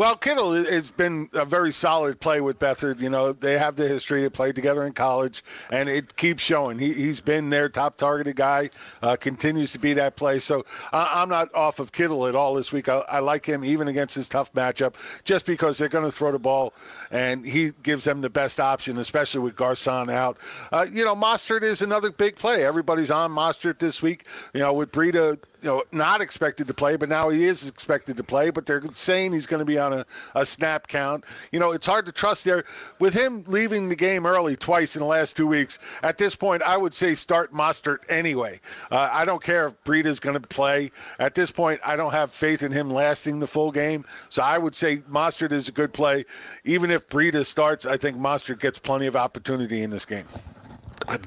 [0.00, 3.02] Well, Kittle has been a very solid play with Beathard.
[3.02, 4.22] You know, they have the history.
[4.22, 6.78] They played together in college, and it keeps showing.
[6.78, 8.70] He, he's been their top targeted guy,
[9.02, 10.38] uh, continues to be that play.
[10.38, 12.88] So I, am not off of Kittle at all this week.
[12.88, 16.32] I, I, like him even against his tough matchup, just because they're going to throw
[16.32, 16.72] the ball,
[17.10, 20.38] and he gives them the best option, especially with Garcon out.
[20.72, 22.64] Uh, you know, Mostert is another big play.
[22.64, 24.26] Everybody's on Mostert this week.
[24.54, 28.16] You know, with Breida you know, not expected to play, but now he is expected
[28.16, 28.50] to play.
[28.50, 31.24] But they're saying he's going to be on a, a snap count.
[31.52, 32.64] You know, it's hard to trust there.
[32.98, 36.62] With him leaving the game early twice in the last two weeks, at this point,
[36.62, 38.60] I would say start Mostert anyway.
[38.90, 40.90] Uh, I don't care if Breida's going to play.
[41.18, 44.04] At this point, I don't have faith in him lasting the full game.
[44.28, 46.24] So I would say Mostert is a good play.
[46.64, 50.26] Even if Breida starts, I think Mostert gets plenty of opportunity in this game.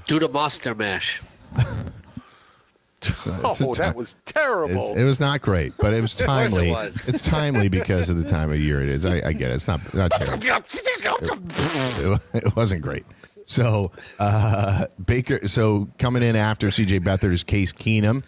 [0.05, 1.21] Do the monster mash.
[3.09, 4.95] It's, it's oh, that was terrible.
[4.95, 6.69] it was not great, but it was timely.
[6.69, 7.07] it was.
[7.07, 9.05] It's timely because of the time of year it is.
[9.05, 9.55] I, I get it.
[9.55, 10.43] It's not not terrible.
[11.13, 13.03] It, it, wasn't great.
[13.45, 15.47] So uh, Baker.
[15.47, 17.01] So coming in after C.J.
[17.01, 18.23] Beathard is Case Keenum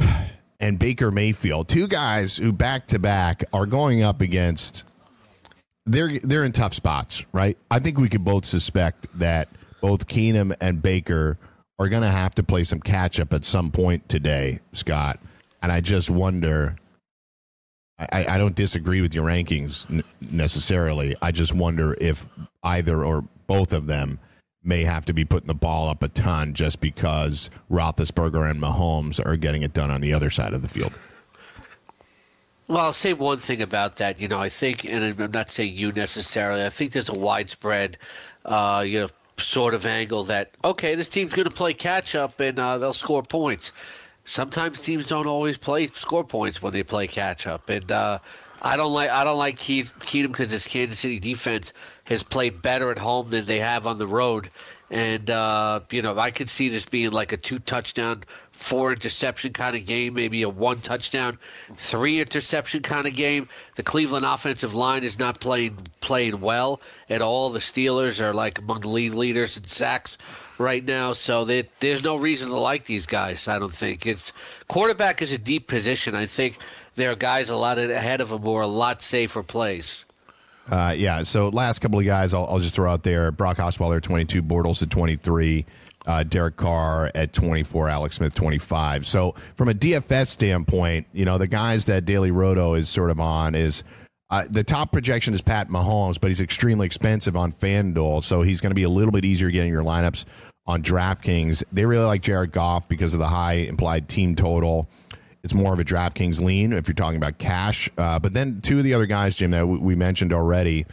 [0.60, 4.84] and Baker Mayfield, two guys who back to back are going up against.
[5.88, 7.56] They're they're in tough spots, right?
[7.70, 9.48] I think we could both suspect that
[9.80, 11.38] both Keenum and Baker
[11.78, 15.18] are going to have to play some catch up at some point today, Scott.
[15.62, 16.76] And I just wonder.
[17.98, 21.16] I, I don't disagree with your rankings necessarily.
[21.20, 22.26] I just wonder if
[22.62, 24.20] either or both of them
[24.62, 29.24] may have to be putting the ball up a ton just because Roethlisberger and Mahomes
[29.24, 30.92] are getting it done on the other side of the field.
[32.68, 34.20] Well, I'll say one thing about that.
[34.20, 36.64] You know, I think, and I'm not saying you necessarily.
[36.64, 37.96] I think there's a widespread,
[38.44, 42.38] uh, you know, sort of angle that okay, this team's going to play catch up
[42.40, 43.72] and uh, they'll score points.
[44.24, 48.18] Sometimes teams don't always play score points when they play catch up, and uh,
[48.60, 51.72] I don't like I don't like Keenum because his Kansas City defense
[52.04, 54.50] has played better at home than they have on the road,
[54.90, 58.24] and uh, you know I could see this being like a two touchdown,
[58.58, 61.38] four interception kind of game, maybe a one touchdown,
[61.74, 63.48] three interception kind of game.
[63.76, 67.50] The Cleveland offensive line is not playing playing well at all.
[67.50, 70.18] The Steelers are like among the lead leaders in sacks
[70.58, 73.46] right now, so they, there's no reason to like these guys.
[73.46, 74.32] I don't think it's
[74.66, 76.16] quarterback is a deep position.
[76.16, 76.58] I think
[76.96, 80.04] there are guys a lot ahead of them who are a lot safer plays.
[80.68, 81.22] Uh, yeah.
[81.22, 84.82] So last couple of guys, I'll, I'll, just throw out there: Brock Osweiler, twenty-two, Bortles
[84.82, 85.64] at twenty-three,
[86.08, 89.06] uh, Derek Carr at twenty-four, Alex Smith twenty-five.
[89.06, 93.20] So from a DFS standpoint, you know the guys that Daily Roto is sort of
[93.20, 93.84] on is.
[94.30, 98.60] Uh, the top projection is Pat Mahomes, but he's extremely expensive on FanDuel, so he's
[98.60, 100.26] going to be a little bit easier getting your lineups
[100.66, 101.64] on DraftKings.
[101.72, 104.86] They really like Jared Goff because of the high implied team total
[105.44, 107.88] it's more of a DraftKings lean if you're talking about cash.
[107.96, 110.84] Uh, but then two of the other guys, Jim, that we mentioned already,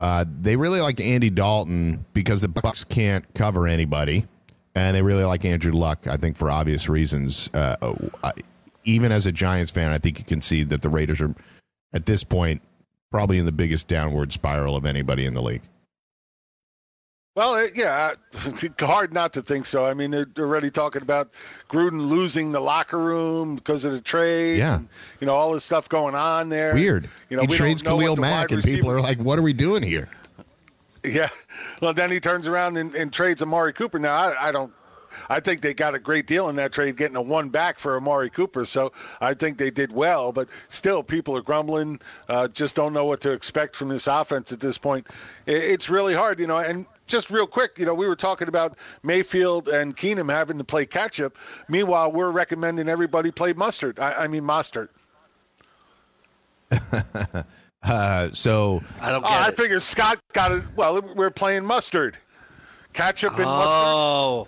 [0.00, 4.26] uh, they really like Andy Dalton because the Bucs can't cover anybody,
[4.74, 6.06] and they really like Andrew Luck.
[6.06, 7.50] I think for obvious reasons.
[7.54, 8.32] Uh, I,
[8.84, 11.34] even as a Giants fan, I think you can see that the Raiders are
[11.92, 12.60] at this point
[13.10, 15.62] probably in the biggest downward spiral of anybody in the league.
[17.36, 18.12] Well, yeah,
[18.80, 19.84] hard not to think so.
[19.84, 21.32] I mean, they're already talking about
[21.68, 24.58] Gruden losing the locker room because of the trades.
[24.60, 24.88] Yeah, and,
[25.20, 26.74] you know all this stuff going on there.
[26.74, 27.08] Weird.
[27.30, 30.08] You know, he trades Khalil Mack, and people are like, "What are we doing here?"
[31.04, 31.28] Yeah.
[31.82, 33.98] Well, then he turns around and, and trades Amari Cooper.
[33.98, 34.72] Now, I, I don't
[35.28, 37.96] I think they got a great deal in that trade, getting a one back for
[37.96, 38.64] Amari Cooper.
[38.64, 42.00] So I think they did well, but still, people are grumbling.
[42.28, 45.06] Uh, just don't know what to expect from this offense at this point.
[45.46, 46.58] It's really hard, you know.
[46.58, 50.64] And just real quick, you know, we were talking about Mayfield and Keenum having to
[50.64, 51.36] play catch up.
[51.68, 53.98] Meanwhile, we're recommending everybody play Mustard.
[53.98, 54.88] I, I mean, Mustard.
[57.84, 59.24] uh, so I don't.
[59.24, 60.64] Oh, I figure Scott got it.
[60.76, 62.18] Well, we're playing Mustard.
[62.92, 63.58] Ketchup and oh.
[63.58, 63.82] mustard.
[63.84, 64.46] Oh,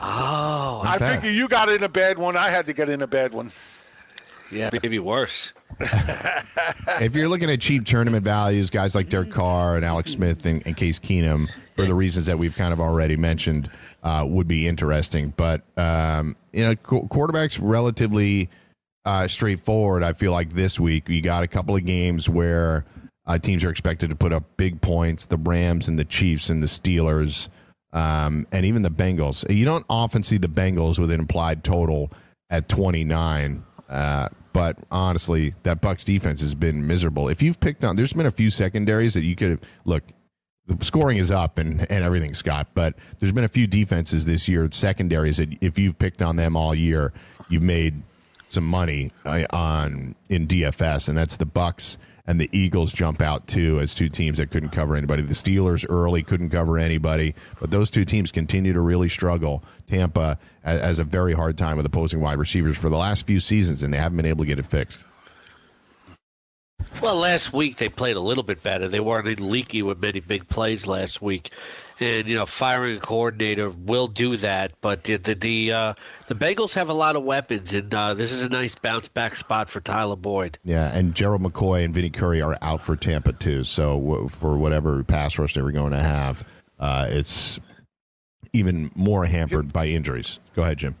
[0.00, 0.82] Oh.
[0.84, 2.36] I figure you got in a bad one.
[2.36, 3.50] I had to get in a bad one.
[4.50, 5.52] Yeah, maybe worse.
[5.80, 10.62] if you're looking at cheap tournament values, guys like Derek Carr and Alex Smith and,
[10.66, 13.70] and Case Keenum, for the reasons that we've kind of already mentioned,
[14.02, 15.34] uh, would be interesting.
[15.36, 18.50] But um, you know, qu- quarterbacks relatively
[19.06, 20.02] uh, straightforward.
[20.02, 22.84] I feel like this week you got a couple of games where
[23.24, 25.26] uh, teams are expected to put up big points.
[25.26, 27.48] The Rams and the Chiefs and the Steelers
[27.92, 29.48] um, and even the Bengals.
[29.48, 32.10] You don't often see the Bengals with an implied total
[32.50, 33.64] at 29.
[33.88, 37.28] Uh, but honestly, that Bucs defense has been miserable.
[37.28, 40.02] If you've picked on, there's been a few secondaries that you could look.
[40.66, 42.68] The scoring is up and, and everything, Scott.
[42.74, 46.56] But there's been a few defenses this year, secondaries that if you've picked on them
[46.56, 47.12] all year,
[47.48, 48.02] you've made
[48.48, 53.46] some money uh, on in DFS, and that's the Bucs and the Eagles jump out
[53.46, 55.22] too as two teams that couldn't cover anybody.
[55.22, 59.62] The Steelers early couldn't cover anybody, but those two teams continue to really struggle.
[59.86, 63.82] Tampa has a very hard time with opposing wide receivers for the last few seasons,
[63.82, 65.04] and they haven't been able to get it fixed.
[67.00, 68.88] Well, last week they played a little bit better.
[68.88, 71.52] They weren't leaky with many big plays last week,
[72.00, 74.72] and you know, firing a coordinator will do that.
[74.80, 75.94] But the the the, uh,
[76.26, 79.36] the Bengals have a lot of weapons, and uh, this is a nice bounce back
[79.36, 80.58] spot for Tyler Boyd.
[80.64, 83.64] Yeah, and Gerald McCoy and Vinny Curry are out for Tampa too.
[83.64, 86.46] So w- for whatever pass rush they were going to have,
[86.78, 87.60] uh, it's
[88.52, 90.40] even more hampered by injuries.
[90.54, 90.96] Go ahead, Jim.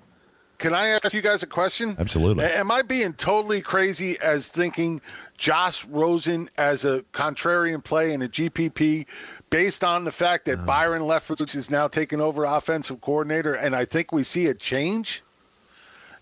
[0.58, 1.94] Can I ask you guys a question?
[1.98, 2.44] Absolutely.
[2.44, 5.02] Am I being totally crazy as thinking
[5.36, 9.06] Josh Rosen as a contrarian play in a GPP
[9.50, 13.74] based on the fact that uh, Byron Leftwich is now taking over offensive coordinator and
[13.74, 15.22] I think we see a change?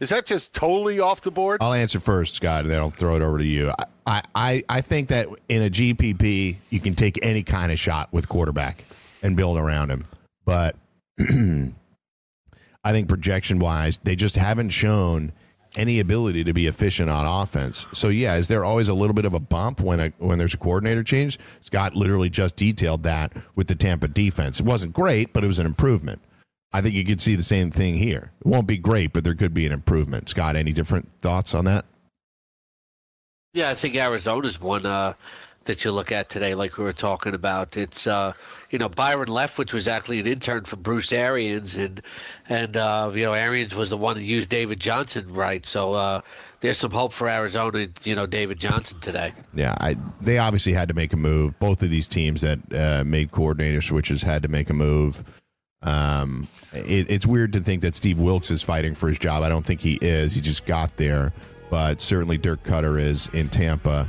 [0.01, 1.63] Is that just totally off the board?
[1.63, 3.73] I'll answer first, Scott, and then I'll throw it over to you.
[4.07, 8.13] I, I, I think that in a GPP, you can take any kind of shot
[8.13, 8.85] with quarterback
[9.23, 10.05] and build around him.
[10.45, 10.77] But
[11.19, 15.33] I think projection wise, they just haven't shown
[15.77, 17.87] any ability to be efficient on offense.
[17.93, 20.55] So yeah, is there always a little bit of a bump when a when there's
[20.55, 21.39] a coordinator change?
[21.61, 24.61] Scott literally just detailed that with the Tampa defense.
[24.61, 26.21] It wasn't great, but it was an improvement.
[26.73, 28.33] I think you could see the same thing here.
[28.41, 30.29] It won't be great, but there could be an improvement.
[30.29, 31.85] Scott, any different thoughts on that?
[33.53, 35.15] Yeah, I think Arizona's one uh,
[35.65, 37.77] that you look at today, like we were talking about.
[37.77, 38.33] It's uh,
[38.71, 42.01] you know, Byron Leftwich was actually an intern for Bruce Arians, and
[42.49, 45.65] and uh, you know, Arians was the one that used David Johnson right.
[45.65, 46.21] So uh,
[46.61, 47.87] there's some hope for Arizona.
[48.03, 49.33] You know, David Johnson today.
[49.55, 51.59] Yeah, I, they obviously had to make a move.
[51.59, 55.41] Both of these teams that uh, made coordinator switches had to make a move.
[55.83, 59.43] Um, it, it's weird to think that Steve Wilks is fighting for his job.
[59.43, 60.35] I don't think he is.
[60.35, 61.33] He just got there,
[61.71, 64.09] but certainly Dirk Koetter is in Tampa.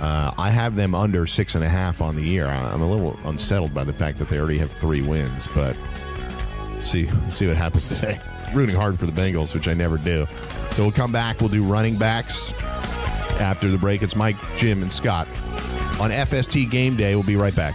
[0.00, 2.46] Uh, I have them under six and a half on the year.
[2.46, 5.76] I'm a little unsettled by the fact that they already have three wins, but
[6.82, 8.20] see see what happens today.
[8.54, 10.26] Rooting hard for the Bengals, which I never do.
[10.72, 11.40] So we'll come back.
[11.40, 12.52] We'll do running backs
[13.40, 14.02] after the break.
[14.02, 15.26] It's Mike, Jim, and Scott
[16.00, 17.14] on FST Game Day.
[17.14, 17.74] We'll be right back.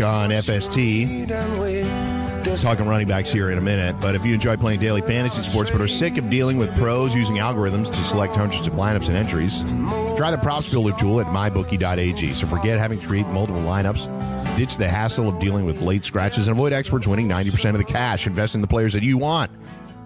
[0.00, 1.28] On FST.
[2.62, 5.70] Talking running backs here in a minute, but if you enjoy playing daily fantasy sports
[5.70, 9.16] but are sick of dealing with pros using algorithms to select hundreds of lineups and
[9.16, 9.62] entries,
[10.16, 12.32] try the props builder tool at mybookie.ag.
[12.34, 16.48] So forget having to create multiple lineups, ditch the hassle of dealing with late scratches,
[16.48, 18.26] and avoid experts winning 90% of the cash.
[18.26, 19.50] Invest in the players that you want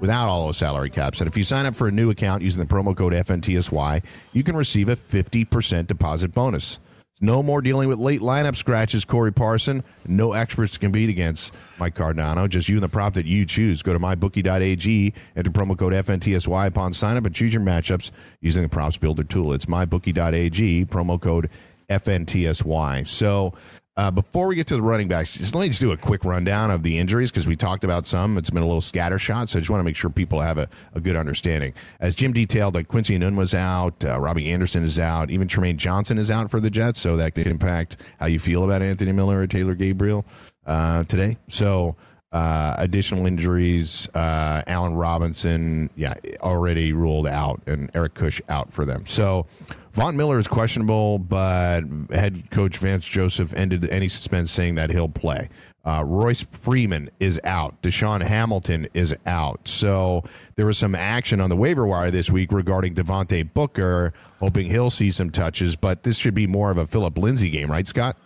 [0.00, 1.20] without all those salary caps.
[1.20, 4.42] And if you sign up for a new account using the promo code FNTSY, you
[4.42, 6.80] can receive a 50% deposit bonus.
[7.24, 9.84] No more dealing with late lineup scratches, Corey Parson.
[10.08, 12.48] No experts to compete against Mike Cardano.
[12.48, 13.80] Just you and the prop that you choose.
[13.80, 18.10] Go to mybookie.ag, enter promo code FNTSY upon sign up, and choose your matchups
[18.40, 19.52] using the props builder tool.
[19.52, 21.48] It's mybookie.ag, promo code
[21.88, 23.06] FNTSY.
[23.06, 23.54] So
[23.96, 26.24] uh, before we get to the running backs, just let me just do a quick
[26.24, 28.38] rundown of the injuries because we talked about some.
[28.38, 30.68] It's been a little scattershot, so I just want to make sure people have a,
[30.94, 31.74] a good understanding.
[32.00, 35.76] As Jim detailed, like Quincy Enunwa was out, uh, Robby Anderson is out, even Trumaine
[35.76, 39.12] Johnson is out for the Jets, so that could impact how you feel about Anthony
[39.12, 40.24] Miller or Taylor Gabriel
[40.66, 41.36] uh, today.
[41.48, 41.96] So.
[42.32, 44.08] Uh, additional injuries.
[44.14, 49.04] Uh, Allen Robinson, yeah, already ruled out, and Eric Kush out for them.
[49.04, 49.46] So
[49.92, 55.10] Von Miller is questionable, but head coach Vance Joseph ended any suspense saying that he'll
[55.10, 55.50] play.
[55.84, 57.82] Uh, Royce Freeman is out.
[57.82, 59.68] DaeSean Hamilton is out.
[59.68, 60.22] So
[60.54, 64.90] there was some action on the waiver wire this week regarding Devontae Booker, hoping he'll
[64.90, 68.16] see some touches, but this should be more of a Phillip Lindsay game, right, Scott?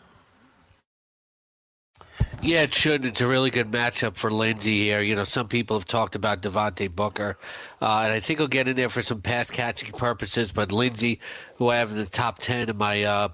[2.42, 3.04] Yeah, it should.
[3.04, 5.00] It's a really good matchup for Lindsay here.
[5.00, 7.38] You know, some people have talked about Devontae Booker,
[7.80, 10.52] uh, and I think he'll get in there for some pass catching purposes.
[10.52, 11.20] But Lindsay,
[11.56, 13.28] who I have in the top 10 in my uh,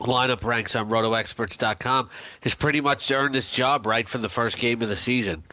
[0.00, 4.82] lineup ranks on rotoexperts.com, has pretty much earned this job right from the first game
[4.82, 5.44] of the season.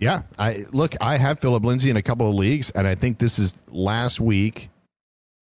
[0.00, 0.94] Yeah, I look.
[1.00, 4.18] I have Phillip Lindsay in a couple of leagues, and I think this is last
[4.20, 4.70] week.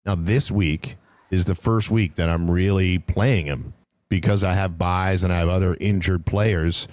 [0.05, 0.97] Now, this week
[1.31, 3.73] is the first week that I'm really playing him
[4.13, 6.87] because I have buys and I have other injured players.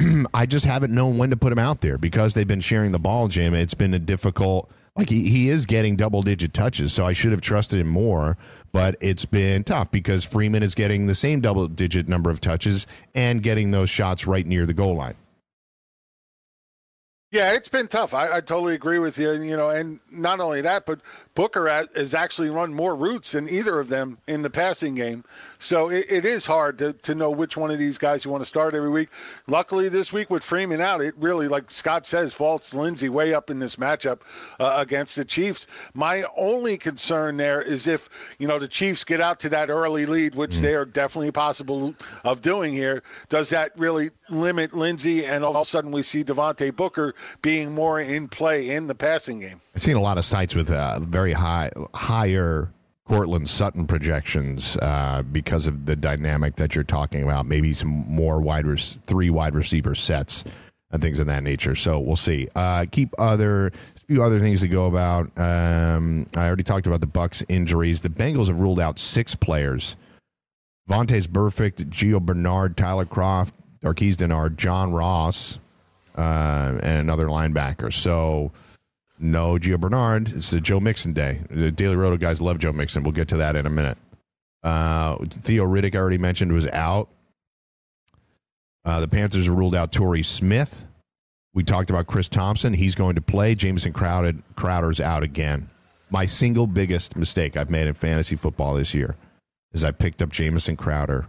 [0.34, 2.98] I just haven't known when to put him out there because they've been sharing the
[2.98, 3.54] ball, Jim.
[3.54, 7.30] It's been a difficult like he, he is getting double digit touches, so I should
[7.30, 8.36] have trusted him more,
[8.72, 12.86] but it's been tough because Freeman is getting the same double digit number of touches
[13.14, 15.14] and getting those shots right near the goal line.
[17.32, 18.14] Yeah, it's been tough.
[18.14, 19.32] I, I, totally agree with you.
[19.32, 21.00] You know, and not only that, but
[21.34, 25.24] Booker has actually run more routes than either of them in the passing game.
[25.58, 28.42] So it, it is hard to, to know which one of these guys you want
[28.42, 29.08] to start every week.
[29.46, 33.50] Luckily, this week with Freeman out, it really, like Scott says, vaults Lindsay way up
[33.50, 34.20] in this matchup
[34.60, 35.66] uh, against the Chiefs.
[35.94, 40.06] My only concern there is if, you know, the Chiefs get out to that early
[40.06, 40.60] lead, which mm.
[40.60, 41.94] they are definitely possible
[42.24, 45.24] of doing here, does that really limit Lindsay?
[45.24, 48.94] And all of a sudden we see Devontae Booker being more in play in the
[48.94, 49.60] passing game.
[49.74, 52.72] I've seen a lot of sites with uh, very high, higher
[53.06, 57.46] Courtland Sutton projections uh, because of the dynamic that you're talking about.
[57.46, 60.44] Maybe some more wide res- three wide receiver sets
[60.90, 61.76] and things of that nature.
[61.76, 62.48] So we'll see.
[62.56, 63.70] Uh, keep other
[64.08, 65.26] few other things to go about.
[65.38, 68.02] Um, I already talked about the Bucs injuries.
[68.02, 69.96] The Bengals have ruled out six players:
[70.88, 73.52] Vontaze Burfict, Gio Bernard, Tyler Kroft,
[73.82, 75.60] Darqueze Dennard, John Ross,
[76.16, 77.92] uh, and another linebacker.
[77.92, 78.50] So
[79.18, 80.30] no, Gio Bernard.
[80.34, 81.40] It's the Joe Mixon day.
[81.50, 83.02] The Daily Roto guys love Joe Mixon.
[83.02, 83.98] We'll get to that in a minute.
[84.62, 87.08] Uh, Theo Riddick, I already mentioned, was out.
[88.84, 90.84] Uh, the Panthers ruled out Torrey Smith.
[91.54, 92.74] We talked about Chris Thompson.
[92.74, 93.54] He's going to play.
[93.54, 95.70] Jamison Crowder, Crowder's out again.
[96.10, 99.16] My single biggest mistake I've made in fantasy football this year
[99.72, 101.28] is I picked up Jamison Crowder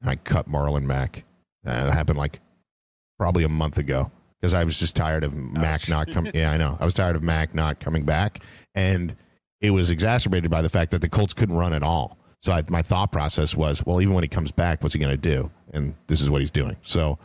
[0.00, 1.24] and I cut Marlon Mack.
[1.64, 2.40] That happened like
[3.18, 4.10] probably a month ago.
[4.40, 6.32] Because I was just tired of Mack not coming.
[6.34, 6.76] Yeah, I know.
[6.78, 8.40] I was tired of Mack not coming back,
[8.74, 9.14] and
[9.60, 12.18] it was exacerbated by the fact that the Colts couldn't run at all.
[12.40, 15.10] So I, my thought process was, well, even when he comes back, what's he going
[15.10, 15.50] to do?
[15.72, 16.76] And this is what he's doing.
[16.82, 17.18] So,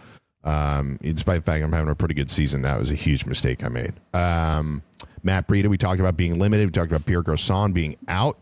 [0.44, 3.64] um, despite the fact I'm having a pretty good season, that was a huge mistake
[3.64, 3.94] I made.
[4.14, 4.82] Um,
[5.22, 6.66] Matt Breida, we talked about being limited.
[6.66, 8.40] We talked about Pierre Garcon being out.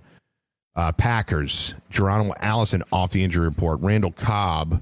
[0.76, 3.82] Uh, Packers, Geronimo Allison off the injury report.
[3.82, 4.82] Randall Cobb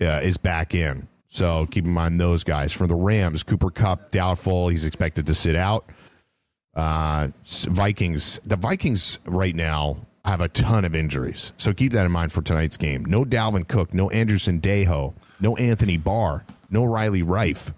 [0.00, 1.08] uh, is back in.
[1.28, 2.72] So keep in mind those guys.
[2.72, 4.68] For the Rams, Cooper Kupp, doubtful.
[4.68, 5.88] He's expected to sit out.
[6.74, 11.54] Uh, Vikings, the Vikings right now have a ton of injuries.
[11.56, 13.04] So keep that in mind for tonight's game.
[13.04, 17.72] No Dalvin Cook, no Anderson Sendejo, no Anthony Barr, no Riley Reiff.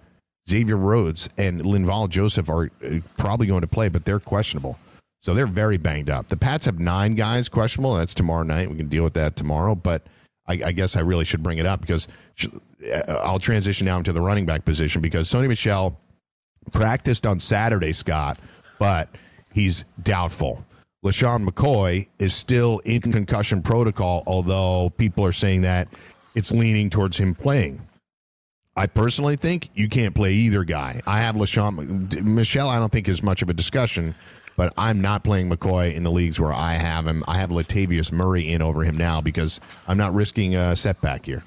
[0.49, 4.79] Xavier Rhodes and Linval Joseph are uh, probably going to play, but they're questionable.
[5.23, 6.27] So they're very banged up.
[6.27, 7.95] The Pats have nine guys questionable.
[7.95, 8.71] That's tomorrow night.
[8.71, 9.75] We can deal with that tomorrow.
[9.75, 10.03] But
[10.51, 12.09] I, I guess I really should bring it up because
[12.43, 15.99] uh, I'll transition now into the running back position because Sony Michel
[16.73, 18.39] practiced on Saturday, Scott,
[18.79, 19.09] but
[19.53, 20.65] he's doubtful.
[21.05, 25.89] LeSean McCoy is still in concussion protocol, although people are saying that
[26.35, 27.81] it's leaning towards him playing.
[28.77, 31.01] I personally think you can't play either guy.
[31.07, 34.15] I have LeSean Michelle, I don't think is much of a discussion,
[34.61, 37.25] but I'm not playing McCoy in the leagues where I have him.
[37.27, 39.59] I have Latavius Murray in over him now because
[39.89, 41.45] I'm not risking a setback here.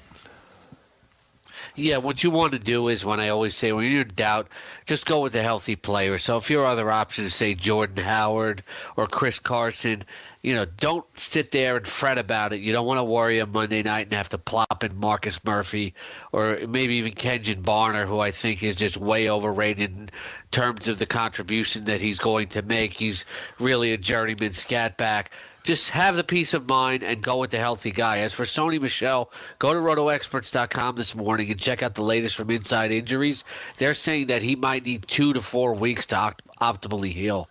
[1.76, 4.48] Yeah, what you want to do is when I always say when you're in doubt,
[4.84, 6.18] just go with a healthy player.
[6.18, 8.64] So if your other options say Jordan Howard
[8.96, 10.02] or Chris Carson,
[10.44, 12.60] you know, don't sit there and fret about it.
[12.60, 15.94] You don't want to worry on Monday night and have to plop in Marcus Murphy
[16.32, 20.10] or maybe even Kenjon Barner, who I think is just way overrated in
[20.50, 22.92] terms of the contribution that he's going to make.
[22.92, 23.24] He's
[23.58, 25.30] really a journeyman scat back
[25.62, 28.18] just have the peace of mind and go with the healthy guy.
[28.18, 32.50] As for Sony Michel, go to rotoexperts.com this morning and check out the latest from
[32.50, 33.44] Inside Injuries.
[33.78, 37.48] They're saying that he might need two to four weeks to opt- optimally heal.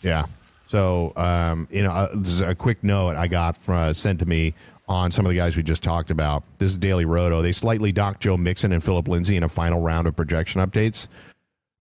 [0.00, 0.24] Yeah.
[0.72, 4.20] So, um, you know, uh, this is a quick note I got from, uh, sent
[4.20, 4.54] to me
[4.88, 6.44] on some of the guys we just talked about.
[6.56, 7.42] This is Daily Roto.
[7.42, 11.08] They slightly docked Joe Mixon and Phillip Lindsay in a final round of projection updates.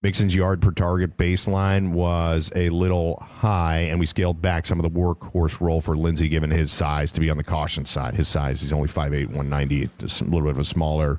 [0.03, 4.83] Mixon's yard per target baseline was a little high, and we scaled back some of
[4.83, 8.15] the workhorse role for Lindsay, given his size, to be on the caution side.
[8.15, 11.17] His size, he's only 5'8, 190, a little bit of a smaller,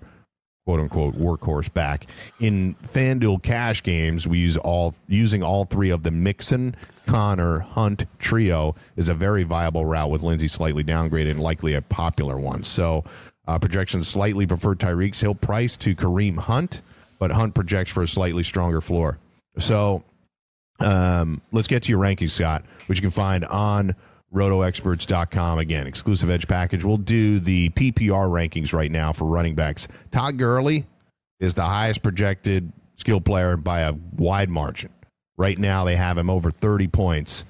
[0.67, 2.05] quote unquote, workhorse back.
[2.39, 6.77] In FanDuel cash games, we use all using all three of the Mixon,
[7.07, 11.83] Conner, Hunt trio is a very viable route with Lindsay slightly downgraded and likely a
[11.83, 12.63] popular one.
[12.63, 13.05] So,
[13.47, 16.81] uh, projections slightly prefer Tyreek's Hill price to Kareem Hunt
[17.23, 19.17] but Hunt projects for a slightly stronger floor.
[19.57, 20.03] So
[20.81, 23.93] um, let's get to your rankings, Scott, which you can find on
[24.35, 25.61] rotoexperts.com.
[25.61, 26.83] Again, exclusive edge package.
[26.83, 29.87] We'll do the PPR rankings right now for running backs.
[30.11, 30.83] Todd Gurley
[31.39, 34.91] is the highest projected skill player by a wide margin.
[35.43, 37.45] Right now, they have him over 30 points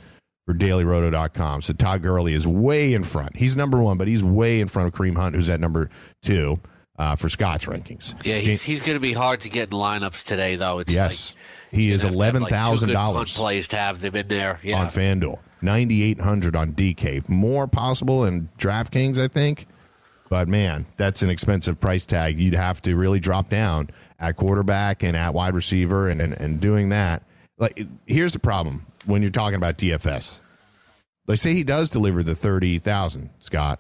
[0.47, 1.61] for dailyroto.com.
[1.61, 3.37] So Todd Gurley is way in front.
[3.37, 5.91] He's number one, but he's way in front of Kareem Hunt, who's at number
[6.23, 6.59] two
[6.99, 8.15] uh, for Scott's rankings.
[8.25, 10.79] Yeah, he's, he's going to be hard to get in lineups today, though.
[10.79, 14.59] It's yes, like, he is eleven thousand like dollars plays to have them in there
[14.63, 14.81] yeah.
[14.81, 15.41] on FanDuel.
[15.61, 17.29] Ninety eight hundred on DK.
[17.29, 19.67] More possible in DraftKings, I think.
[20.31, 22.41] But man, that's an expensive price tag.
[22.41, 26.59] You'd have to really drop down at quarterback and at wide receiver, and and, and
[26.59, 27.25] doing that.
[27.63, 30.41] Like, here's the problem when you're talking about DFS.
[31.29, 33.79] Let's say he does deliver the thirty thousand, Scott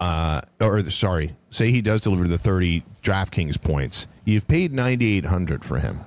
[0.00, 5.78] uh, or sorry, say he does deliver the 30 DraftKings points, you've paid 9,800 for
[5.78, 6.00] him.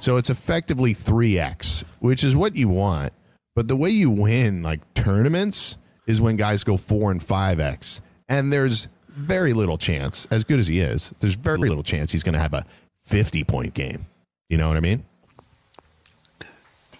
[0.00, 3.12] So it's effectively 3x, which is what you want.
[3.54, 8.00] But the way you win like tournaments is when guys go 4 and 5x.
[8.28, 12.22] And there's very little chance, as good as he is, there's very little chance he's
[12.22, 12.64] going to have a
[13.00, 14.06] 50 point game.
[14.48, 15.04] You know what I mean?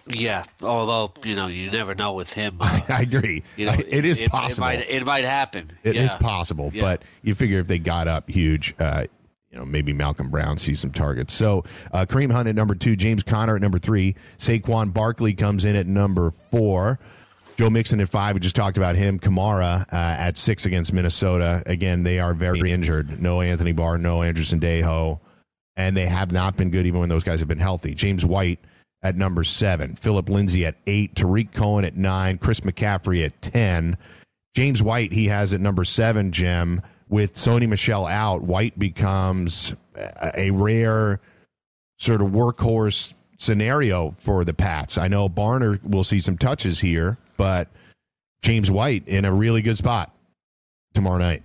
[0.09, 2.57] Yeah, although you know you never know with him.
[2.67, 3.43] Uh, I agree.
[3.55, 4.67] You know, it is it, possible.
[4.67, 5.71] It might, it might happen.
[5.83, 6.03] It yeah.
[6.03, 6.81] is possible, yeah.
[6.81, 9.05] but you figure if they got up huge, uh,
[9.51, 11.33] you know, maybe Malcolm Brown sees some targets.
[11.33, 15.63] So uh, Kareem Hunt at number two, James Conner at number three, Saquon Barkley comes
[15.65, 16.99] in at number four.
[17.57, 18.35] Joe Mixon at five.
[18.35, 19.17] We just talked about him.
[19.17, 21.63] Kamara uh, at six against Minnesota.
[21.65, 23.21] Again, they are very injured.
[23.21, 25.19] No Anthony Barr, no Anderson Sendejo,
[25.75, 27.95] and they have not been good even when those guys have been healthy.
[27.95, 28.59] James White
[29.03, 33.97] at number seven, Phillip Lindsay at eight, Tarik Cohen at nine, Chris McCaffrey at 10.
[34.55, 36.81] James White, he has at number seven, Jim.
[37.09, 39.75] With Sony Michel out, White becomes
[40.35, 41.21] a rare
[41.99, 44.97] sort of workhorse scenario for the Pats.
[44.97, 47.69] I know Barner will see some touches here, but
[48.41, 50.11] James White in a really good spot
[50.93, 51.43] tomorrow night.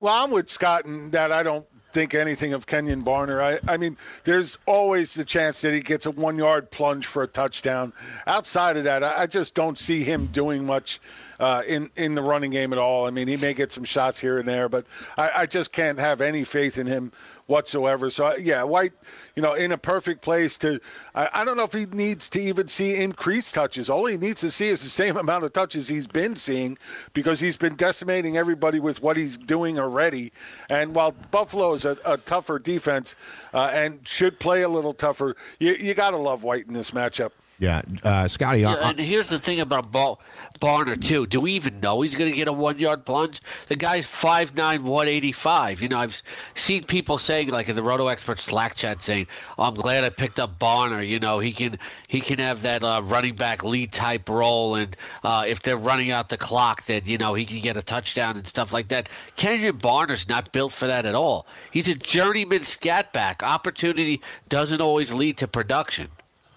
[0.00, 3.40] Well, I'm with Scott in that I don't think anything of Kenjon Barner.
[3.40, 7.22] I, I mean, there's always the chance that he gets a one yard plunge for
[7.22, 7.92] a touchdown.
[8.26, 11.00] Outside of that, I, I just don't see him doing much
[11.40, 13.06] uh, in in the running game at all.
[13.06, 14.86] I mean, he may get some shots here and there, but
[15.16, 17.12] I, I just can't have any faith in him
[17.48, 18.08] whatsoever.
[18.10, 18.92] So yeah, White,
[19.34, 20.80] you know, in a perfect place to.
[21.14, 23.90] I, I, don't know if he needs to even see increased touches.
[23.90, 26.78] All he needs to see is the same amount of touches he's been seeing,
[27.14, 30.30] because he's been decimating everybody with what he's doing already.
[30.68, 33.16] And while Buffalo is a, a tougher defense
[33.52, 36.92] uh, and should play a little tougher, you, you got to love White in this
[36.92, 37.30] matchup.
[37.58, 38.60] Yeah, uh, Scotty.
[38.60, 40.20] Yeah, uh, and here's the thing about Ball,
[40.60, 41.26] Barner too.
[41.26, 43.40] Do we even know he's going to get a one yard plunge?
[43.66, 45.82] The guy's 5'9", 185.
[45.82, 46.22] You know, I've
[46.54, 49.26] seen people saying like in the Roto Expert Slack chat saying,
[49.58, 51.06] oh, "I'm glad I picked up Barner.
[51.06, 54.96] You know, he can he can have that uh, running back lead type role, and
[55.24, 58.36] uh, if they're running out the clock, then you know he can get a touchdown
[58.36, 61.44] and stuff like that." Kenjon Barner's not built for that at all.
[61.72, 63.42] He's a journeyman scat back.
[63.42, 66.08] Opportunity doesn't always lead to production.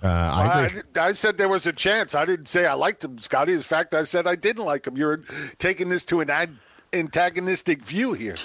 [0.03, 2.15] Uh, I, I, I, said there was a chance.
[2.15, 3.53] I didn't say I liked him, Scotty.
[3.53, 4.97] In fact, I said I didn't like him.
[4.97, 5.23] You're
[5.59, 6.57] taking this to an ad-
[6.91, 8.37] antagonistic view here.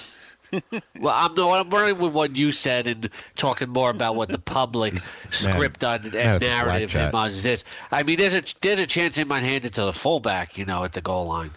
[1.00, 4.38] well, I'm no, I'm running with what you said and talking more about what the
[4.38, 4.94] public
[5.30, 7.64] script on and narrative him on this.
[7.90, 10.64] I mean, there's a there's a chance he might hand it to the fullback, you
[10.64, 11.50] know, at the goal line.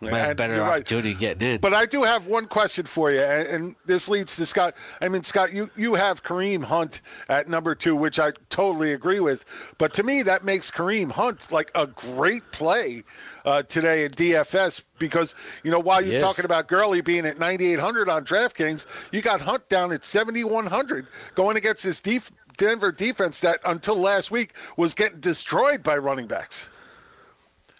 [0.00, 1.18] Might have better opportunity right.
[1.18, 1.60] getting in.
[1.60, 4.76] But I do have one question for you, and, and, this leads to Scott.
[5.00, 9.20] I mean, Scott, you, you have Kareem Hunt at number two, which I totally agree
[9.20, 9.74] with.
[9.78, 13.02] But to me, that makes Kareem Hunt like a great play
[13.44, 15.34] uh, today at DFS because,
[15.64, 16.22] you know, while you're yes.
[16.22, 21.56] talking about Gurley being at 9,800 on DraftKings, you got Hunt down at 7,100 going
[21.56, 26.68] against this def- Denver defense that until last week was getting destroyed by running backs.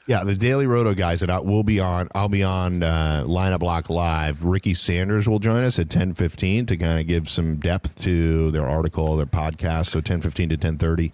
[0.09, 2.09] Yeah, the Daily Roto guys that I will be on.
[2.15, 4.43] I'll be on uh, Lineup Lock live.
[4.43, 8.51] Ricky Sanders will join us at ten fifteen to kind of give some depth to
[8.51, 9.89] their article, their podcast.
[9.89, 11.13] So ten fifteen to ten thirty.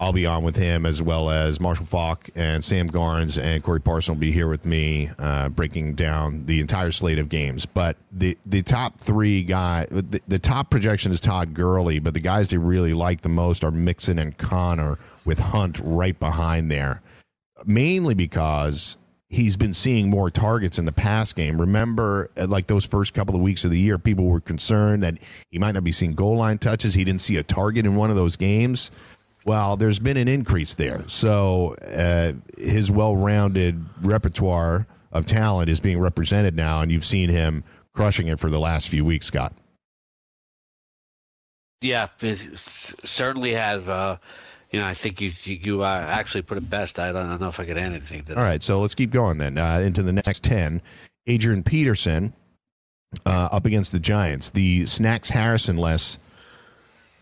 [0.00, 3.80] I'll be on with him as well as Marshall Faulk and Sam Garnes and Corey
[3.80, 7.64] Parson will be here with me, uh, breaking down the entire slate of games.
[7.64, 12.18] But the the top three guy, the, the top projection is Todd Gurley, but the
[12.18, 17.00] guys they really like the most are Mixon and Conner with Hunt right behind there
[17.66, 18.96] mainly because
[19.28, 21.60] he's been seeing more targets in the pass game.
[21.60, 25.18] Remember, like those first couple of weeks of the year, people were concerned that
[25.50, 26.94] he might not be seeing goal line touches.
[26.94, 28.90] He didn't see a target in one of those games.
[29.44, 31.06] Well, there's been an increase there.
[31.08, 37.28] So uh, his well rounded repertoire of talent is being represented now, and you've seen
[37.28, 37.62] him
[37.92, 39.52] crushing it for the last few weeks, Scott.
[41.80, 43.86] Yeah, certainly has.
[43.86, 44.16] Uh,
[44.74, 46.98] you know, I think you you, uh, actually put it best.
[46.98, 48.22] I don't, know if I could add anything.
[48.22, 48.38] To that.
[48.38, 50.82] All right, so let's keep going then uh, into the next ten.
[51.28, 52.32] Adrian Peterson
[53.24, 56.18] uh, up against the Giants, the Snacks Harrison less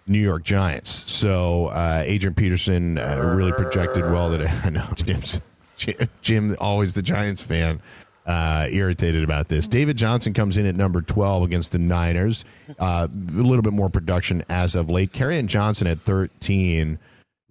[0.06, 1.12] New York Giants.
[1.12, 4.30] So uh, Adrian Peterson uh, really projected well.
[4.30, 4.50] today.
[4.64, 5.42] I know Jim's
[6.22, 7.82] Jim, always the Giants fan.
[8.24, 9.68] Uh, irritated about this.
[9.68, 12.46] David Johnson comes in at number 12 against the Niners.
[12.78, 15.12] Uh, a little bit more production as of late.
[15.12, 16.98] Kerryon Johnson at 13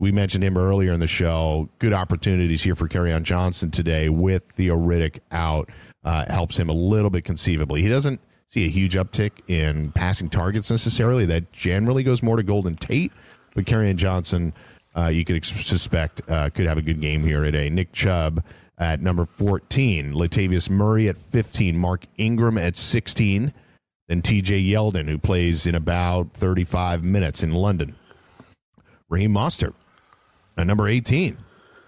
[0.02, 1.70] we mentioned him earlier in the show.
[1.78, 5.70] Good opportunities here for Kerryon Johnson today with Theo Riddick out.
[6.04, 7.84] Uh, helps him a little bit conceivably.
[7.84, 11.28] He doesn't see a huge uptick in passing targets necessarily.
[11.28, 13.12] That generally goes more to Golden Tate.
[13.54, 14.56] But Kerryon Johnson,
[14.98, 17.70] uh, you could suspect, uh, could have a good game here today.
[17.70, 18.44] Nick Chubb
[18.80, 20.14] at number 14.
[20.14, 21.78] Latavius Murray at 15.
[21.78, 23.54] Mark Ingram at 16.
[24.08, 27.94] Then TJ Yeldon, who plays in about 35 minutes in London.
[29.08, 29.76] Raheem Mostert
[30.58, 31.38] uh, number 18.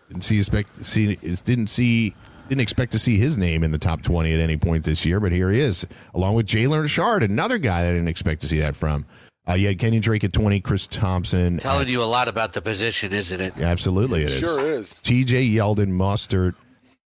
[0.10, 2.14] Didn't see expect see didn't see
[2.50, 5.20] didn't expect to see his name in the top 20 at any point this year,
[5.20, 8.60] but here he is, along with Jalen Richard, another guy I didn't expect to see
[8.60, 9.06] that from.
[9.48, 11.58] Uh, you had Kenny Drake at 20, Chris Thompson.
[11.58, 13.58] Telling at, you a lot about the position, isn't it?
[13.58, 14.40] Absolutely, it is.
[14.40, 14.94] Sure is.
[14.94, 16.56] TJ Yeldon, Mustard,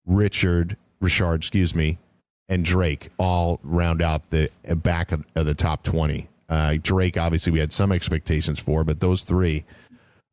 [0.06, 1.98] Richard, Richard, excuse me,
[2.50, 6.28] and Drake all round out the back of, of the top 20.
[6.50, 9.64] Uh, Drake, obviously, we had some expectations for, but those three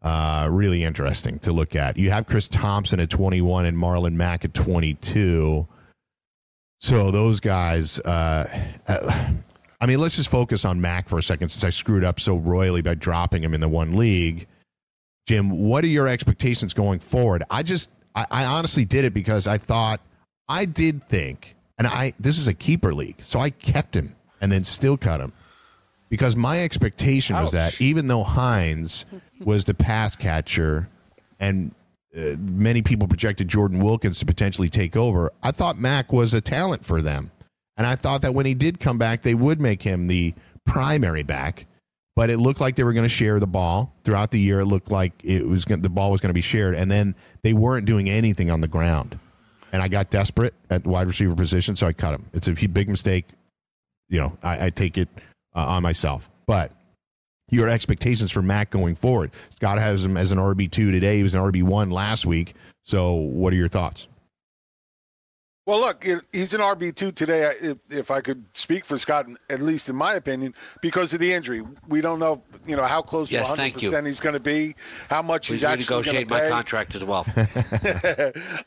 [0.02, 1.96] uh, really interesting to look at.
[1.96, 5.66] You have Chris Thompson at 21 and Marlon Mack at 22.
[6.80, 8.46] So those guys, uh,
[8.88, 9.32] uh,
[9.80, 12.36] I mean, let's just focus on Mack for a second since I screwed up so
[12.36, 14.46] royally by dropping him in the one league.
[15.28, 17.44] Jim, what are your expectations going forward?
[17.48, 20.00] I just, I, I honestly did it because I thought,
[20.48, 24.50] I did think, and I, this is a keeper league, so I kept him and
[24.50, 25.32] then still cut him
[26.12, 27.44] because my expectation Ouch.
[27.44, 29.06] was that even though Hines
[29.40, 30.86] was the pass catcher
[31.40, 31.74] and
[32.14, 36.42] uh, many people projected Jordan Wilkins to potentially take over, I thought Mack was a
[36.42, 37.30] talent for them.
[37.78, 40.34] And I thought that when he did come back, they would make him the
[40.66, 41.64] primary back,
[42.14, 44.60] but it looked like they were going to share the ball throughout the year.
[44.60, 47.14] It looked like it was gonna, the ball was going to be shared, and then
[47.42, 49.18] they weren't doing anything on the ground.
[49.72, 52.26] And I got desperate at wide receiver position, so I cut him.
[52.34, 53.24] It's a big mistake.
[54.10, 55.08] You know, I, I take it
[55.54, 56.72] uh, on myself, but
[57.50, 59.30] your expectations for Mack going forward.
[59.50, 61.18] Scott has him as an RB two today.
[61.18, 62.54] He was an RB one last week.
[62.84, 64.08] So, what are your thoughts?
[65.64, 67.52] Well, look, he's an RB two today.
[67.60, 71.32] If, if, I could speak for Scott, at least in my opinion, because of the
[71.32, 74.42] injury, we don't know, you know, how close yes, to 100 percent he's going to
[74.42, 74.74] be,
[75.08, 76.42] how much Please he's actually going to pay.
[76.42, 77.24] my contract as well.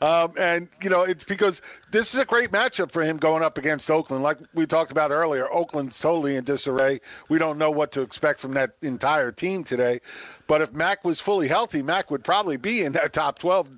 [0.00, 1.60] um, and you know, it's because
[1.92, 4.22] this is a great matchup for him going up against Oakland.
[4.22, 7.00] Like we talked about earlier, Oakland's totally in disarray.
[7.28, 10.00] We don't know what to expect from that entire team today.
[10.46, 13.70] But if Mack was fully healthy, Mack would probably be in that top 12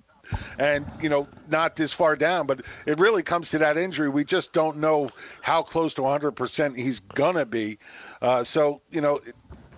[0.59, 2.47] and you know not this far down.
[2.47, 4.09] But it really comes to that injury.
[4.09, 5.11] We just don't know
[5.43, 7.79] how close to 100 percent he's gonna be.
[8.22, 9.16] Uh, so you know.
[9.26, 9.35] It,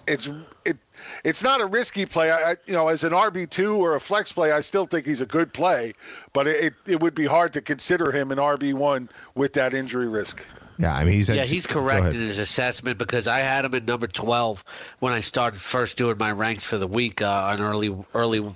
[0.06, 0.28] it's
[0.64, 0.78] it
[1.24, 2.30] it's not a risky play.
[2.30, 5.20] I, you know, as an RB two or a flex play, I still think he's
[5.20, 5.94] a good play,
[6.32, 10.08] but it it would be hard to consider him an RB one with that injury
[10.08, 10.44] risk.
[10.78, 13.84] Yeah, I mean he's yeah he's correct in his assessment because I had him at
[13.84, 14.64] number twelve
[14.98, 18.52] when I started first doing my ranks for the week uh, on early early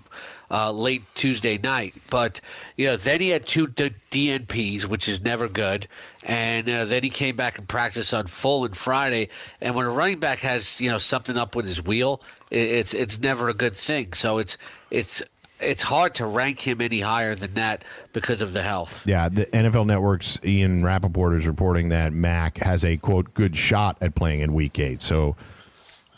[0.55, 1.95] uh, late Tuesday night.
[2.11, 2.41] But
[2.77, 5.89] you know, then he had two D- DNPs, which is never good,
[6.23, 9.31] and uh, then he came back and practiced on full on Friday.
[9.61, 12.95] And when a running back has you know something up with his wheel, it, it's
[12.95, 14.13] it's never a good thing.
[14.13, 14.57] So it's
[14.93, 15.25] it's
[15.61, 17.83] it's hard to rank him any higher than that
[18.13, 19.05] because of the health.
[19.09, 23.97] Yeah, the NFL Network's Ian Rapoport is reporting that Mack has a quote good shot
[24.01, 25.03] at playing in Week Eight.
[25.03, 25.35] So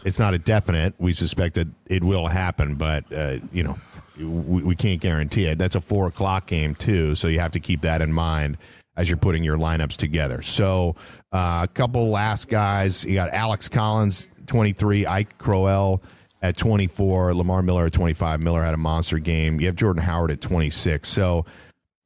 [0.04, 0.94] it's not a definite.
[0.98, 3.78] We suspect that it will happen, but uh, you know
[4.18, 5.58] we, we can't guarantee it.
[5.58, 8.58] That's a four o'clock game too, so you have to keep that in mind
[8.96, 10.42] as you're putting your lineups together.
[10.42, 10.96] So
[11.32, 13.04] uh, a couple last guys.
[13.04, 16.02] You got Alex Collins, 23, Ike Crowell
[16.42, 18.40] at 24, Lamar Miller at 25.
[18.40, 19.60] Miller had a monster game.
[19.60, 21.08] You have Jordan Howard at 26.
[21.08, 21.44] So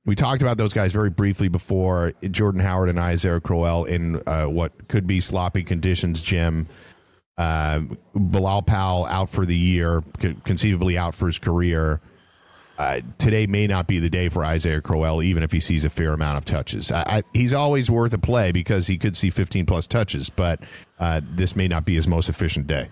[0.04, 2.12] we talked about those guys very briefly before.
[2.30, 6.66] Jordan Howard and Isaiah Crowell in uh, what could be sloppy conditions, Jim.
[7.40, 7.80] Uh,
[8.14, 10.02] Bilal Powell out for the year,
[10.44, 11.98] conceivably out for his career.
[12.78, 15.88] Uh, today may not be the day for Isaiah Crowell, even if he sees a
[15.88, 16.92] fair amount of touches.
[16.92, 20.60] I, I, he's always worth a play because he could see 15 plus touches, but
[20.98, 22.90] uh, this may not be his most efficient day.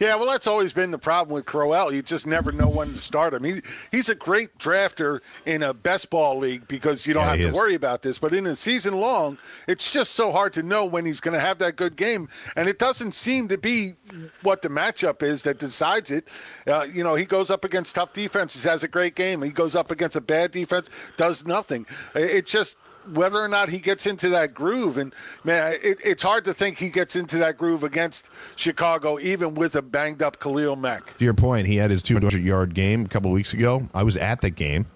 [0.00, 1.92] Yeah, well, that's always been the problem with Crowell.
[1.92, 3.44] You just never know when to start him.
[3.44, 7.38] He, he's a great drafter in a best ball league because you don't yeah, have
[7.38, 7.54] to is.
[7.54, 8.18] worry about this.
[8.18, 9.38] But in a season long,
[9.68, 12.28] it's just so hard to know when he's going to have that good game.
[12.56, 13.94] And it doesn't seem to be
[14.42, 16.28] what the matchup is that decides it.
[16.66, 19.42] Uh, you know, he goes up against tough defenses, has a great game.
[19.42, 21.86] He goes up against a bad defense, does nothing.
[22.14, 22.78] It just
[23.12, 24.98] whether or not he gets into that groove.
[24.98, 29.54] And man, it, it's hard to think he gets into that groove against Chicago, even
[29.54, 31.16] with a banged up Khalil Mack.
[31.18, 33.88] To your point, he had his 200 yard game a couple weeks ago.
[33.94, 34.86] I was at that game,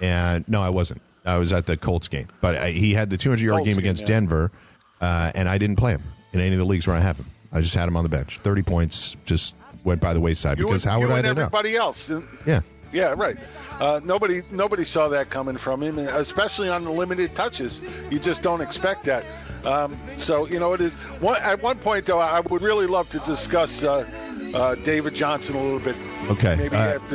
[0.00, 1.02] and no, I wasn't.
[1.26, 4.02] I was at the Colts game, but I, he had the 200 yard game against
[4.02, 4.08] yeah.
[4.08, 4.52] Denver,
[5.00, 7.26] uh, and I didn't play him in any of the leagues where I have him.
[7.52, 8.38] I just had him on the bench.
[8.38, 11.30] 30 points just went by the wayside you because how would I know?
[11.30, 12.10] Everybody else.
[12.46, 12.60] Yeah.
[12.94, 13.36] Yeah, right.
[13.80, 17.82] Uh, nobody nobody saw that coming from him, especially on the limited touches.
[18.10, 19.24] You just don't expect that.
[19.66, 20.94] Um, so you know it is.
[21.20, 24.08] One, at one point though, I would really love to discuss uh,
[24.54, 25.96] uh, David Johnson a little bit.
[26.30, 26.64] Okay,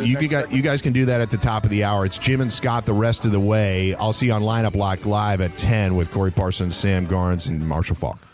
[0.04, 2.06] you, got, you guys can do that at the top of the hour.
[2.06, 3.96] It's Jim and Scott the rest of the way.
[3.96, 7.66] I'll see you on Lineup Lock live at ten with Corey Parsons, Sam Garnes, and
[7.66, 8.29] Marshall Faulk.